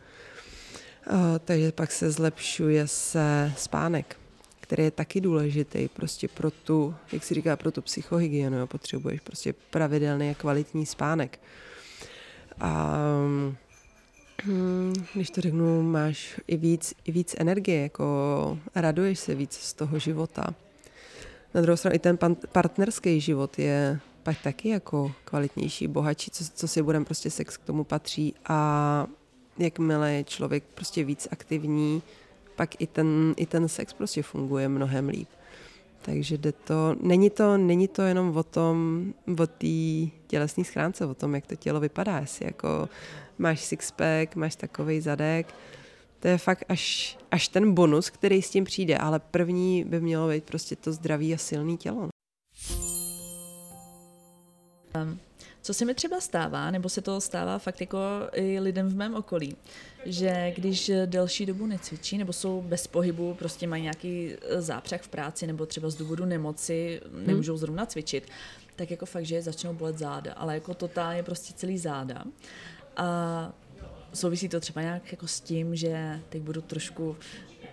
Eh, 1.07 1.39
takže 1.45 1.71
pak 1.71 1.91
se 1.91 2.11
zlepšuje 2.11 2.87
se 2.87 3.53
spánek, 3.57 4.17
který 4.59 4.83
je 4.83 4.91
taky 4.91 5.21
důležitý 5.21 5.87
prostě 5.87 6.27
pro 6.27 6.51
tu, 6.51 6.95
jak 7.11 7.23
si 7.23 7.33
říká, 7.33 7.55
pro 7.55 7.71
tu 7.71 7.81
psychohygienu, 7.81 8.57
jo, 8.57 8.67
potřebuješ 8.67 9.21
prostě 9.21 9.53
pravidelný 9.53 10.29
a 10.29 10.33
kvalitní 10.33 10.85
spánek. 10.85 11.39
A 12.59 12.97
hm, 14.45 14.93
když 15.13 15.29
to 15.29 15.41
řeknu, 15.41 15.81
máš 15.81 16.39
i 16.47 16.57
víc, 16.57 16.93
i 17.05 17.11
víc 17.11 17.35
energie, 17.37 17.81
jako 17.81 18.59
raduješ 18.75 19.19
se 19.19 19.35
víc 19.35 19.53
z 19.53 19.73
toho 19.73 19.99
života. 19.99 20.53
Na 21.53 21.61
druhou 21.61 21.77
stranu 21.77 21.95
i 21.95 21.99
ten 21.99 22.17
partnerský 22.51 23.21
život 23.21 23.59
je 23.59 23.99
pak 24.23 24.37
taky 24.43 24.69
jako 24.69 25.11
kvalitnější, 25.25 25.87
bohatší, 25.87 26.31
co, 26.31 26.43
co 26.53 26.67
si 26.67 26.81
budeme, 26.81 27.05
prostě 27.05 27.29
sex 27.29 27.57
k 27.57 27.65
tomu 27.65 27.83
patří 27.83 28.35
a 28.45 29.07
jakmile 29.61 30.13
je 30.13 30.23
člověk 30.23 30.63
prostě 30.75 31.03
víc 31.03 31.27
aktivní, 31.31 32.01
pak 32.55 32.81
i 32.81 32.87
ten, 32.87 33.33
i 33.37 33.45
ten 33.45 33.67
sex 33.67 33.93
prostě 33.93 34.23
funguje 34.23 34.69
mnohem 34.69 35.09
líp. 35.09 35.29
Takže 36.01 36.37
jde 36.37 36.51
to, 36.51 36.95
není 37.01 37.29
to, 37.29 37.57
není 37.57 37.87
to 37.87 38.01
jenom 38.01 38.37
o 38.37 38.43
tom, 38.43 39.05
o 39.39 39.47
té 39.47 40.11
tělesné 40.27 40.63
schránce, 40.63 41.05
o 41.05 41.13
tom, 41.13 41.35
jak 41.35 41.47
to 41.47 41.55
tělo 41.55 41.79
vypadá, 41.79 42.19
jestli 42.19 42.45
jako 42.45 42.89
máš 43.37 43.59
sixpack, 43.59 44.35
máš 44.35 44.55
takový 44.55 45.01
zadek, 45.01 45.53
to 46.19 46.27
je 46.27 46.37
fakt 46.37 46.63
až, 46.69 47.17
až 47.31 47.47
ten 47.47 47.73
bonus, 47.73 48.09
který 48.09 48.41
s 48.41 48.49
tím 48.49 48.63
přijde, 48.63 48.97
ale 48.97 49.19
první 49.19 49.83
by 49.83 50.01
mělo 50.01 50.29
být 50.29 50.43
prostě 50.43 50.75
to 50.75 50.93
zdraví 50.93 51.33
a 51.33 51.37
silné 51.37 51.77
tělo. 51.77 52.09
Co 55.61 55.73
se 55.73 55.85
mi 55.85 55.93
třeba 55.93 56.21
stává, 56.21 56.71
nebo 56.71 56.89
se 56.89 57.01
to 57.01 57.21
stává 57.21 57.59
fakt 57.59 57.81
jako 57.81 57.99
i 58.33 58.59
lidem 58.59 58.89
v 58.89 58.95
mém 58.95 59.15
okolí, 59.15 59.55
že 60.05 60.53
když 60.55 60.91
delší 61.05 61.45
dobu 61.45 61.65
necvičí 61.65 62.17
nebo 62.17 62.33
jsou 62.33 62.61
bez 62.61 62.87
pohybu, 62.87 63.33
prostě 63.33 63.67
mají 63.67 63.83
nějaký 63.83 64.33
e, 64.41 64.61
zápřah 64.61 65.01
v 65.01 65.07
práci 65.07 65.47
nebo 65.47 65.65
třeba 65.65 65.89
z 65.89 65.95
důvodu 65.95 66.25
nemoci 66.25 67.01
hmm. 67.11 67.27
nemůžou 67.27 67.57
zrovna 67.57 67.85
cvičit, 67.85 68.27
tak 68.75 68.91
jako 68.91 69.05
fakt, 69.05 69.25
že 69.25 69.35
je 69.35 69.41
začnou 69.41 69.73
bolet 69.73 69.97
záda, 69.97 70.33
ale 70.33 70.53
jako 70.53 70.73
totálně 70.73 71.23
prostě 71.23 71.53
celý 71.53 71.77
záda. 71.77 72.23
A 72.97 73.53
souvisí 74.13 74.49
to 74.49 74.59
třeba 74.59 74.81
nějak 74.81 75.11
jako 75.11 75.27
s 75.27 75.39
tím, 75.39 75.75
že 75.75 76.19
teď 76.29 76.41
budu 76.41 76.61
trošku 76.61 77.17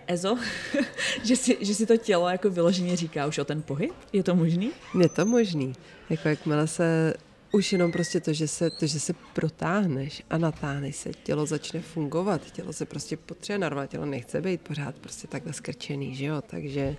Ezo, 0.07 0.37
že, 1.23 1.35
si, 1.35 1.57
že 1.61 1.75
si 1.75 1.85
to 1.85 1.97
tělo 1.97 2.29
jako 2.29 2.49
vyloženě 2.49 2.95
říká 2.95 3.25
už 3.25 3.37
o 3.37 3.45
ten 3.45 3.61
pohyb? 3.61 3.93
Je 4.13 4.23
to 4.23 4.35
možný? 4.35 4.71
Je 4.99 5.09
to 5.09 5.25
možný. 5.25 5.73
Jako 6.09 6.29
jakmile 6.29 6.67
se 6.67 7.13
už 7.51 7.71
jenom 7.71 7.91
prostě 7.91 8.19
to, 8.19 8.33
že 8.33 8.47
se, 8.47 8.69
to, 8.69 8.87
že 8.87 8.99
se 8.99 9.13
protáhneš 9.33 10.23
a 10.29 10.37
natáhneš 10.37 10.95
se, 10.95 11.09
tělo 11.23 11.45
začne 11.45 11.81
fungovat, 11.81 12.51
tělo 12.51 12.73
se 12.73 12.85
prostě 12.85 13.17
potřebuje 13.17 13.59
normálně, 13.59 13.87
tělo 13.87 14.05
nechce 14.05 14.41
být 14.41 14.61
pořád 14.61 14.95
prostě 14.95 15.27
takhle 15.27 15.53
skrčený, 15.53 16.15
že 16.15 16.25
jo, 16.25 16.41
takže, 16.41 16.97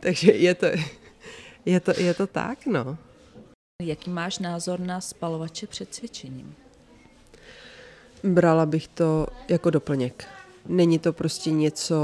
takže 0.00 0.32
je 0.32 0.54
to, 0.54 0.66
je 1.64 1.80
to, 1.80 1.92
je 2.00 2.14
to 2.14 2.26
tak, 2.26 2.66
no. 2.66 2.98
Jaký 3.82 4.10
máš 4.10 4.38
názor 4.38 4.80
na 4.80 5.00
spalovače 5.00 5.66
před 5.66 5.94
cvičením? 5.94 6.54
Brala 8.24 8.66
bych 8.66 8.88
to 8.88 9.26
jako 9.48 9.70
doplněk. 9.70 10.28
Není 10.66 10.98
to 10.98 11.12
prostě 11.12 11.50
něco, 11.50 11.96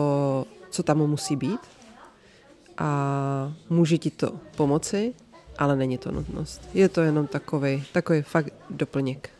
co 0.70 0.82
tam 0.82 0.98
musí 0.98 1.36
být 1.36 1.60
a 2.78 3.54
může 3.70 3.98
ti 3.98 4.10
to 4.10 4.40
pomoci, 4.56 5.14
ale 5.58 5.76
není 5.76 5.98
to 5.98 6.12
nutnost. 6.12 6.68
Je 6.74 6.88
to 6.88 7.00
jenom 7.00 7.26
takový, 7.26 7.84
takový 7.92 8.22
fakt 8.22 8.54
doplněk. 8.70 9.30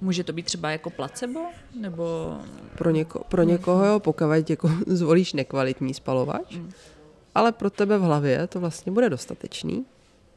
Může 0.00 0.24
to 0.24 0.32
být 0.32 0.46
třeba 0.46 0.70
jako 0.70 0.90
placebo? 0.90 1.40
Nebo... 1.80 2.36
Pro, 2.78 2.90
něko, 2.90 3.24
pro 3.28 3.42
někoho, 3.42 3.84
jo, 3.84 4.00
pokud 4.00 4.50
jako 4.50 4.70
zvolíš 4.86 5.32
nekvalitní 5.32 5.94
spalovač, 5.94 6.54
mm. 6.54 6.70
ale 7.34 7.52
pro 7.52 7.70
tebe 7.70 7.98
v 7.98 8.02
hlavě 8.02 8.46
to 8.46 8.60
vlastně 8.60 8.92
bude 8.92 9.10
dostatečný. 9.10 9.84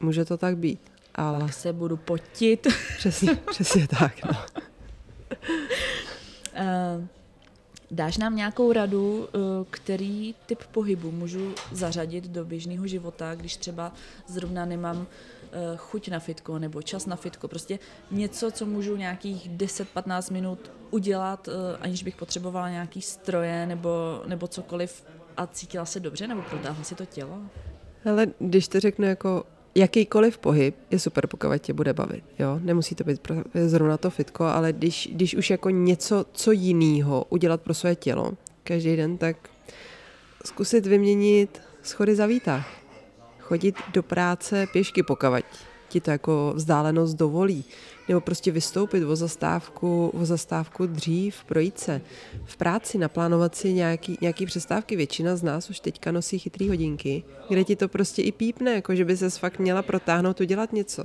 Může 0.00 0.24
to 0.24 0.36
tak 0.36 0.56
být. 0.56 0.80
Ale... 1.14 1.40
Tak 1.40 1.52
se 1.52 1.72
budu 1.72 1.96
potit. 1.96 2.66
Přesně, 2.96 3.34
přesně 3.50 3.88
tak, 3.88 4.12
no. 4.24 4.38
uh, 6.56 7.04
Dáš 7.90 8.18
nám 8.18 8.36
nějakou 8.36 8.72
radu, 8.72 9.28
eh, 9.28 9.38
který 9.70 10.34
typ 10.46 10.64
pohybu 10.64 11.10
můžu 11.10 11.54
zařadit 11.72 12.24
do 12.24 12.44
běžného 12.44 12.86
života, 12.86 13.34
když 13.34 13.56
třeba 13.56 13.92
zrovna 14.26 14.64
nemám 14.64 15.06
eh, 15.52 15.76
chuť 15.76 16.08
na 16.08 16.18
fitko 16.18 16.58
nebo 16.58 16.82
čas 16.82 17.06
na 17.06 17.16
fitko. 17.16 17.48
Prostě 17.48 17.78
něco, 18.10 18.50
co 18.50 18.66
můžu 18.66 18.96
nějakých 18.96 19.50
10-15 19.50 20.32
minut 20.32 20.70
udělat, 20.90 21.48
eh, 21.48 21.76
aniž 21.80 22.02
bych 22.02 22.16
potřebovala 22.16 22.70
nějaký 22.70 23.02
stroje 23.02 23.66
nebo, 23.66 24.22
nebo 24.26 24.48
cokoliv 24.48 25.04
a 25.36 25.46
cítila 25.46 25.84
se 25.84 26.00
dobře 26.00 26.26
nebo 26.26 26.42
protáhla 26.42 26.84
si 26.84 26.94
to 26.94 27.06
tělo? 27.06 27.38
Ale 28.10 28.26
když 28.38 28.68
to 28.68 28.80
řeknu 28.80 29.06
jako 29.06 29.44
jakýkoliv 29.74 30.38
pohyb 30.38 30.74
je 30.90 30.98
super, 30.98 31.26
pokud 31.26 31.58
tě 31.58 31.72
bude 31.72 31.92
bavit. 31.92 32.24
Jo? 32.38 32.58
Nemusí 32.62 32.94
to 32.94 33.04
být 33.04 33.20
zrovna 33.66 33.96
to 33.96 34.10
fitko, 34.10 34.44
ale 34.44 34.72
když, 34.72 35.08
když 35.12 35.34
už 35.34 35.50
jako 35.50 35.70
něco, 35.70 36.26
co 36.32 36.52
jiného 36.52 37.26
udělat 37.28 37.60
pro 37.60 37.74
své 37.74 37.94
tělo 37.94 38.32
každý 38.64 38.96
den, 38.96 39.18
tak 39.18 39.36
zkusit 40.44 40.86
vyměnit 40.86 41.62
schody 41.82 42.16
za 42.16 42.26
výtah. 42.26 42.68
Chodit 43.38 43.74
do 43.92 44.02
práce 44.02 44.66
pěšky, 44.72 45.02
pokud 45.02 45.44
ti 45.90 46.00
to 46.00 46.10
jako 46.10 46.52
vzdálenost 46.56 47.14
dovolí 47.14 47.64
nebo 48.10 48.20
prostě 48.20 48.50
vystoupit 48.50 49.04
o 49.04 49.16
zastávku, 49.16 50.08
o 50.08 50.24
zastávku 50.24 50.86
dřív, 50.86 51.44
projít 51.44 51.78
se 51.78 52.00
v 52.44 52.56
práci, 52.56 52.98
naplánovat 52.98 53.54
si 53.54 53.72
nějaký, 53.72 54.18
nějaký 54.20 54.46
přestávky. 54.46 54.96
Většina 54.96 55.36
z 55.36 55.42
nás 55.42 55.70
už 55.70 55.80
teďka 55.80 56.12
nosí 56.12 56.38
chytrý 56.38 56.68
hodinky, 56.68 57.24
kde 57.48 57.64
ti 57.64 57.76
to 57.76 57.88
prostě 57.88 58.22
i 58.22 58.32
pípne, 58.32 58.74
jako 58.74 58.94
že 58.94 59.04
by 59.04 59.16
se 59.16 59.30
fakt 59.30 59.58
měla 59.58 59.82
protáhnout, 59.82 60.40
udělat 60.40 60.72
něco. 60.72 61.04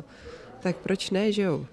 Tak 0.60 0.78
proč 0.78 1.10
ne, 1.10 1.32
že 1.32 1.42
jo? 1.42 1.66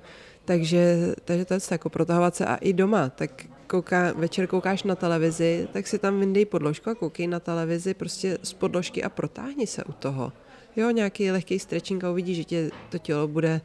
Takže, 0.44 1.14
takže 1.24 1.44
to 1.44 1.54
je 1.54 1.60
jako 1.70 1.90
protahovat 1.90 2.36
se 2.36 2.46
a 2.46 2.56
i 2.56 2.72
doma, 2.72 3.08
tak 3.08 3.44
kouká, 3.66 4.12
večer 4.12 4.46
koukáš 4.46 4.82
na 4.82 4.94
televizi, 4.94 5.68
tak 5.72 5.86
si 5.86 5.98
tam 5.98 6.20
vyndej 6.20 6.44
podložku 6.44 6.90
a 6.90 6.94
koukej 6.94 7.26
na 7.26 7.40
televizi 7.40 7.94
prostě 7.94 8.38
z 8.42 8.52
podložky 8.52 9.02
a 9.02 9.08
protáhni 9.08 9.66
se 9.66 9.84
u 9.84 9.92
toho 9.92 10.32
jo, 10.76 10.90
nějaký 10.90 11.30
lehký 11.30 11.58
stretching 11.58 12.04
a 12.04 12.10
uvidíš, 12.10 12.36
že 12.36 12.44
tě 12.44 12.70
to 12.90 12.98
tělo 12.98 13.28
bude, 13.28 13.60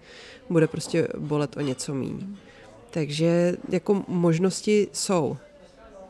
bude 0.50 0.68
prostě 0.68 1.08
bolet 1.18 1.58
o 1.58 1.62
něco 1.62 1.94
méně. 1.94 2.28
Takže 2.90 3.58
jako 3.70 4.04
možnosti 4.08 4.88
jsou. 4.94 5.38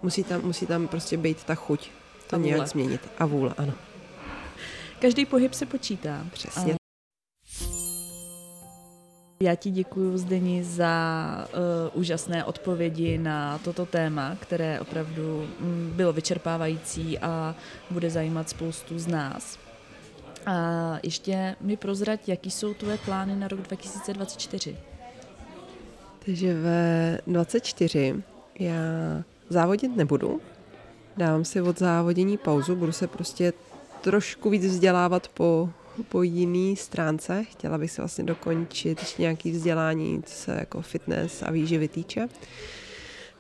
Musí 0.03 0.23
tam, 0.23 0.41
musí 0.43 0.65
tam 0.65 0.88
prostě 0.88 1.17
být 1.17 1.43
ta 1.43 1.55
chuť 1.55 1.89
to 2.27 2.36
a 2.36 2.39
nějak 2.39 2.67
změnit. 2.67 3.01
A 3.17 3.25
vůle, 3.25 3.53
ano. 3.57 3.73
Každý 4.99 5.25
pohyb 5.25 5.53
se 5.53 5.65
počítá. 5.65 6.25
Přesně. 6.33 6.73
A... 6.73 6.77
Já 9.41 9.55
ti 9.55 9.71
děkuji, 9.71 10.17
Zdeni, 10.17 10.63
za 10.63 11.47
uh, 11.93 11.99
úžasné 11.99 12.43
odpovědi 12.43 13.17
na 13.17 13.57
toto 13.57 13.86
téma, 13.86 14.38
které 14.39 14.79
opravdu 14.79 15.49
um, 15.60 15.91
bylo 15.95 16.13
vyčerpávající 16.13 17.19
a 17.19 17.55
bude 17.91 18.10
zajímat 18.10 18.49
spoustu 18.49 18.99
z 18.99 19.07
nás. 19.07 19.66
A 20.47 20.99
ještě 21.03 21.55
mi 21.62 21.77
prozrať, 21.77 22.29
jaký 22.29 22.51
jsou 22.51 22.73
tvoje 22.73 22.97
plány 22.97 23.36
na 23.36 23.47
rok 23.47 23.62
2024? 23.62 24.77
Takže 26.25 26.53
ve 26.53 27.19
24 27.27 28.23
já 28.60 28.73
závodit 29.49 29.95
nebudu. 29.95 30.41
Dávám 31.17 31.45
si 31.45 31.62
od 31.62 31.79
závodění 31.79 32.38
pauzu, 32.38 32.75
budu 32.75 32.91
se 32.91 33.07
prostě 33.07 33.53
trošku 34.01 34.49
víc 34.49 34.65
vzdělávat 34.65 35.27
po, 35.27 35.69
po 36.10 36.23
jiný 36.23 36.75
stránce. 36.75 37.43
Chtěla 37.43 37.77
bych 37.77 37.91
si 37.91 38.01
vlastně 38.01 38.23
dokončit 38.23 38.99
ještě 38.99 39.21
nějaký 39.21 39.51
vzdělání, 39.51 40.23
co 40.23 40.36
se 40.36 40.55
jako 40.60 40.81
fitness 40.81 41.43
a 41.43 41.51
výživy 41.51 41.88
týče 41.88 42.29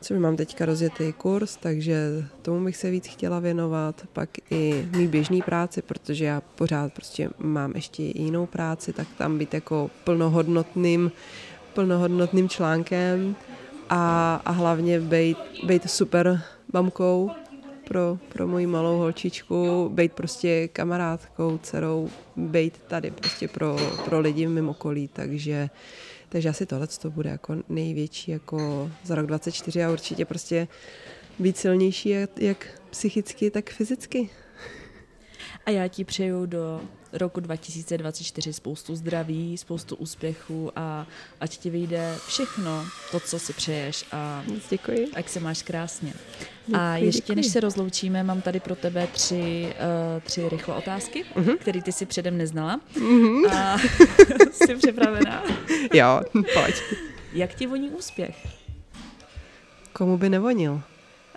co 0.07 0.13
mám 0.13 0.35
teďka 0.35 0.65
rozjetý 0.65 1.13
kurz, 1.13 1.55
takže 1.55 2.25
tomu 2.41 2.65
bych 2.65 2.77
se 2.77 2.89
víc 2.89 3.07
chtěla 3.07 3.39
věnovat, 3.39 4.03
pak 4.13 4.29
i 4.51 4.87
mý 4.97 5.07
běžný 5.07 5.41
práci, 5.41 5.81
protože 5.81 6.25
já 6.25 6.41
pořád 6.41 6.93
prostě 6.93 7.29
mám 7.39 7.71
ještě 7.75 8.03
jinou 8.03 8.45
práci, 8.45 8.93
tak 8.93 9.07
tam 9.17 9.37
být 9.37 9.53
jako 9.53 9.89
plnohodnotným, 10.03 11.11
plnohodnotným 11.73 12.49
článkem 12.49 13.35
a, 13.89 14.35
a 14.45 14.51
hlavně 14.51 14.99
být, 14.99 15.37
být 15.63 15.89
super 15.89 16.41
mamkou 16.73 17.31
pro, 17.87 18.17
pro 18.29 18.47
moji 18.47 18.67
malou 18.67 18.97
holčičku, 18.97 19.89
být 19.93 20.13
prostě 20.13 20.67
kamarádkou, 20.67 21.57
dcerou, 21.63 22.09
být 22.35 22.73
tady 22.87 23.11
prostě 23.11 23.47
pro, 23.47 23.77
pro 24.05 24.19
lidi 24.19 24.47
mimo 24.47 24.71
okolí, 24.71 25.09
takže 25.13 25.69
takže 26.29 26.49
asi 26.49 26.65
tohle 26.65 26.87
to 26.87 27.09
bude 27.09 27.29
jako 27.29 27.55
největší 27.69 28.31
jako 28.31 28.91
za 29.03 29.15
rok 29.15 29.25
24 29.25 29.83
a 29.83 29.91
určitě 29.91 30.25
prostě 30.25 30.67
být 31.39 31.57
silnější 31.57 32.09
jak, 32.09 32.39
jak 32.39 32.81
psychicky, 32.89 33.51
tak 33.51 33.69
fyzicky. 33.69 34.29
A 35.65 35.69
já 35.69 35.87
ti 35.87 36.03
přeju 36.03 36.45
do 36.45 36.81
roku 37.13 37.39
2024 37.39 38.53
spoustu 38.53 38.95
zdraví, 38.95 39.57
spoustu 39.57 39.95
úspěchů 39.95 40.71
a 40.75 41.07
ať 41.39 41.57
ti 41.57 41.69
vyjde 41.69 42.15
všechno 42.27 42.85
to, 43.11 43.19
co 43.19 43.39
si 43.39 43.53
přeješ 43.53 44.05
a 44.11 44.43
děkuji. 44.69 45.07
ať 45.15 45.29
se 45.29 45.39
máš 45.39 45.63
krásně. 45.63 46.13
Děkuji, 46.67 46.79
a 46.79 46.97
ještě 46.97 47.21
děkuji. 47.21 47.35
než 47.35 47.47
se 47.47 47.59
rozloučíme, 47.59 48.23
mám 48.23 48.41
tady 48.41 48.59
pro 48.59 48.75
tebe 48.75 49.07
tři, 49.07 49.73
uh, 50.15 50.21
tři 50.21 50.49
rychle 50.49 50.75
otázky, 50.75 51.25
uh-huh. 51.35 51.57
které 51.57 51.81
ty 51.81 51.91
si 51.91 52.05
předem 52.05 52.37
neznala. 52.37 52.81
Uh-huh. 52.95 53.51
A 53.53 53.77
jsi 54.51 54.75
připravená? 54.75 55.43
jo, 55.93 56.21
pojď. 56.33 56.75
Jak 57.33 57.53
ti 57.53 57.67
voní 57.67 57.89
úspěch? 57.89 58.47
Komu 59.93 60.17
by 60.17 60.29
nevonil? 60.29 60.81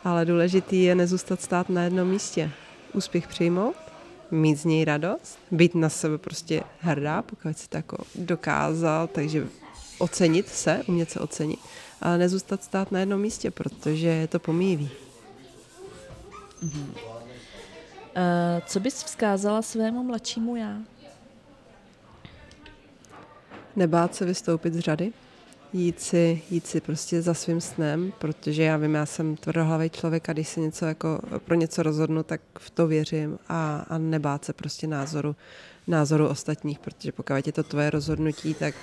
Ale 0.05 0.25
důležitý 0.25 0.83
je 0.83 0.95
nezůstat 0.95 1.41
stát 1.41 1.69
na 1.69 1.83
jednom 1.83 2.09
místě. 2.09 2.51
Úspěch 2.93 3.29
přijmout 3.29 3.90
mít 4.31 4.57
z 4.57 4.65
něj 4.65 4.85
radost, 4.85 5.39
být 5.51 5.75
na 5.75 5.89
sebe 5.89 6.19
prostě 6.19 6.63
hrdá, 6.81 7.23
pokud 7.23 7.59
si 7.59 7.69
to 7.69 7.77
jako 7.77 7.97
dokázal, 8.15 9.07
takže 9.07 9.47
ocenit 9.99 10.49
se, 10.49 10.83
umět 10.89 11.11
se 11.11 11.21
ocenit, 11.21 11.59
ale 12.01 12.19
nezůstat 12.19 12.65
stát 12.65 12.93
na 12.93 13.01
jednom 13.01 13.21
místě, 13.21 13.51
protože 13.51 14.09
je 14.09 14.27
to 14.27 14.39
pomíjivý. 14.39 14.91
Mm-hmm. 16.63 16.87
Uh, 18.17 18.67
co 18.67 18.81
bys 18.81 19.05
vzkázala 19.05 19.63
svému 19.63 20.03
mladšímu 20.03 20.57
já? 20.57 20.77
Nebát 23.77 24.15
se 24.15 24.25
vystoupit 24.25 24.75
z 24.75 24.79
řady, 24.79 25.13
jít 25.73 26.01
si, 26.01 26.43
jít 26.51 26.67
si 26.67 26.81
prostě 26.81 27.23
za 27.23 27.35
svým 27.35 27.61
snem, 27.61 28.13
protože 28.19 28.63
já 28.63 28.77
vím, 28.77 28.95
já 28.95 29.07
jsem 29.07 29.37
tvrdohlavý 29.37 29.91
člověk 29.91 30.29
a 30.29 30.33
když 30.33 30.49
se 30.49 30.61
něco 30.61 30.87
jako 30.87 31.21
pro 31.45 31.55
něco 31.55 31.83
rozhodnu, 31.83 32.23
tak 32.23 32.41
v 32.59 32.71
to 32.71 32.87
věřím 32.87 33.39
a, 33.49 33.87
a 33.89 33.99
nebát 33.99 34.45
se 34.45 34.53
prostě 34.53 34.87
názoru, 34.87 35.37
názoru 35.87 36.29
ostatních, 36.29 36.79
protože 36.79 37.13
pokud 37.13 37.47
je 37.47 37.53
to 37.53 37.63
tvoje 37.63 37.91
rozhodnutí, 37.91 38.55
tak 38.55 38.75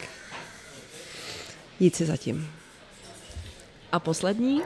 jít 1.79 1.95
si 1.95 2.05
zatím. 2.05 2.47
A 3.91 3.99
poslední, 3.99 4.61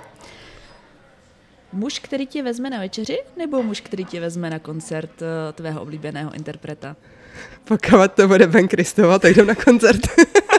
muž, 1.74 2.00
který 2.00 2.28
tě 2.28 2.44
vezme 2.44 2.70
na 2.70 2.80
večeři, 2.80 3.20
nebo 3.38 3.64
muž, 3.64 3.82
který 3.82 4.06
tě 4.06 4.20
vezme 4.20 4.50
na 4.50 4.60
koncert 4.60 5.22
eh, 5.22 5.54
tvého 5.54 5.82
oblíbeného 5.82 6.34
interpreta? 6.34 6.96
Pokud 7.64 8.12
to 8.16 8.28
bude 8.28 8.48
Ben 8.48 8.68
Kristova, 8.68 9.20
tak 9.20 9.32
jdem 9.32 9.48
na 9.48 9.56
koncert. 9.56 10.02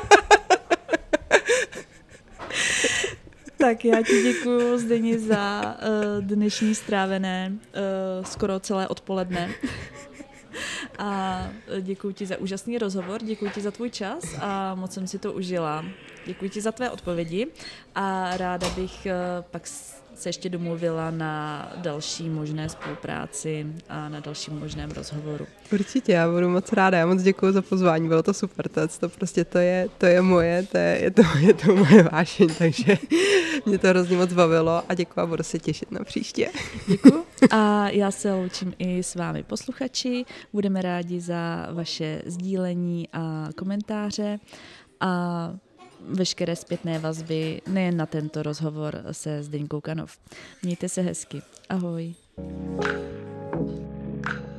Tak 3.62 3.84
já 3.84 4.02
ti 4.02 4.22
děkuji 4.22 4.78
Zdeni 4.78 5.18
za 5.18 5.62
uh, 5.62 6.24
dnešní 6.24 6.74
strávené 6.74 7.52
uh, 7.52 8.24
skoro 8.24 8.60
celé 8.60 8.88
odpoledne. 8.88 9.50
A 10.98 11.48
děkuji 11.80 12.14
ti 12.14 12.26
za 12.26 12.38
úžasný 12.38 12.78
rozhovor, 12.78 13.22
děkuji 13.22 13.50
ti 13.50 13.60
za 13.60 13.70
tvůj 13.70 13.90
čas 13.90 14.24
a 14.40 14.74
moc 14.74 14.92
jsem 14.92 15.06
si 15.06 15.18
to 15.18 15.32
užila. 15.32 15.84
Děkuji 16.26 16.50
ti 16.50 16.60
za 16.60 16.72
tvé 16.72 16.90
odpovědi 16.90 17.46
a 17.94 18.36
ráda 18.36 18.68
bych 18.68 19.06
uh, 19.06 19.44
pak 19.50 19.66
se 20.22 20.28
ještě 20.28 20.48
domluvila 20.48 21.10
na 21.10 21.68
další 21.76 22.28
možné 22.28 22.68
spolupráci 22.68 23.66
a 23.88 24.08
na 24.08 24.20
dalším 24.20 24.58
možném 24.58 24.90
rozhovoru. 24.90 25.46
Určitě, 25.72 26.12
já 26.12 26.30
budu 26.30 26.48
moc 26.48 26.72
ráda, 26.72 26.98
já 26.98 27.06
moc 27.06 27.22
děkuji 27.22 27.52
za 27.52 27.62
pozvání, 27.62 28.08
bylo 28.08 28.22
to 28.22 28.34
super, 28.34 28.68
to, 28.68 28.80
to 29.00 29.08
prostě 29.08 29.44
to 29.44 29.58
je, 29.58 29.88
to 29.98 30.06
je 30.06 30.22
moje, 30.22 30.66
to 30.72 30.78
je, 30.78 30.98
je, 31.02 31.10
to, 31.10 31.22
je 31.38 31.54
to 31.54 31.76
moje 31.76 32.02
vášeň, 32.02 32.48
takže 32.58 32.98
mě 33.66 33.78
to 33.78 33.88
hrozně 33.88 34.16
moc 34.16 34.32
bavilo 34.32 34.82
a 34.88 34.94
děkuji 34.94 35.20
a 35.20 35.26
budu 35.26 35.42
se 35.42 35.58
těšit 35.58 35.90
na 35.92 36.04
příště. 36.04 36.50
Děkuji 36.88 37.24
a 37.50 37.88
já 37.88 38.10
se 38.10 38.32
loučím 38.32 38.74
i 38.78 39.02
s 39.02 39.14
vámi 39.14 39.42
posluchači, 39.42 40.24
budeme 40.52 40.82
rádi 40.82 41.20
za 41.20 41.68
vaše 41.72 42.22
sdílení 42.26 43.08
a 43.12 43.48
komentáře 43.56 44.38
a 45.00 45.52
veškeré 46.08 46.56
zpětné 46.56 46.98
vazby 46.98 47.60
nejen 47.66 47.96
na 47.96 48.06
tento 48.06 48.42
rozhovor 48.42 49.02
se 49.12 49.42
Zdeňkou 49.42 49.80
Kanov. 49.80 50.18
Mějte 50.62 50.88
se 50.88 51.02
hezky. 51.02 51.42
Ahoj. 51.68 52.14
thank 52.36 52.86
you 54.36 54.51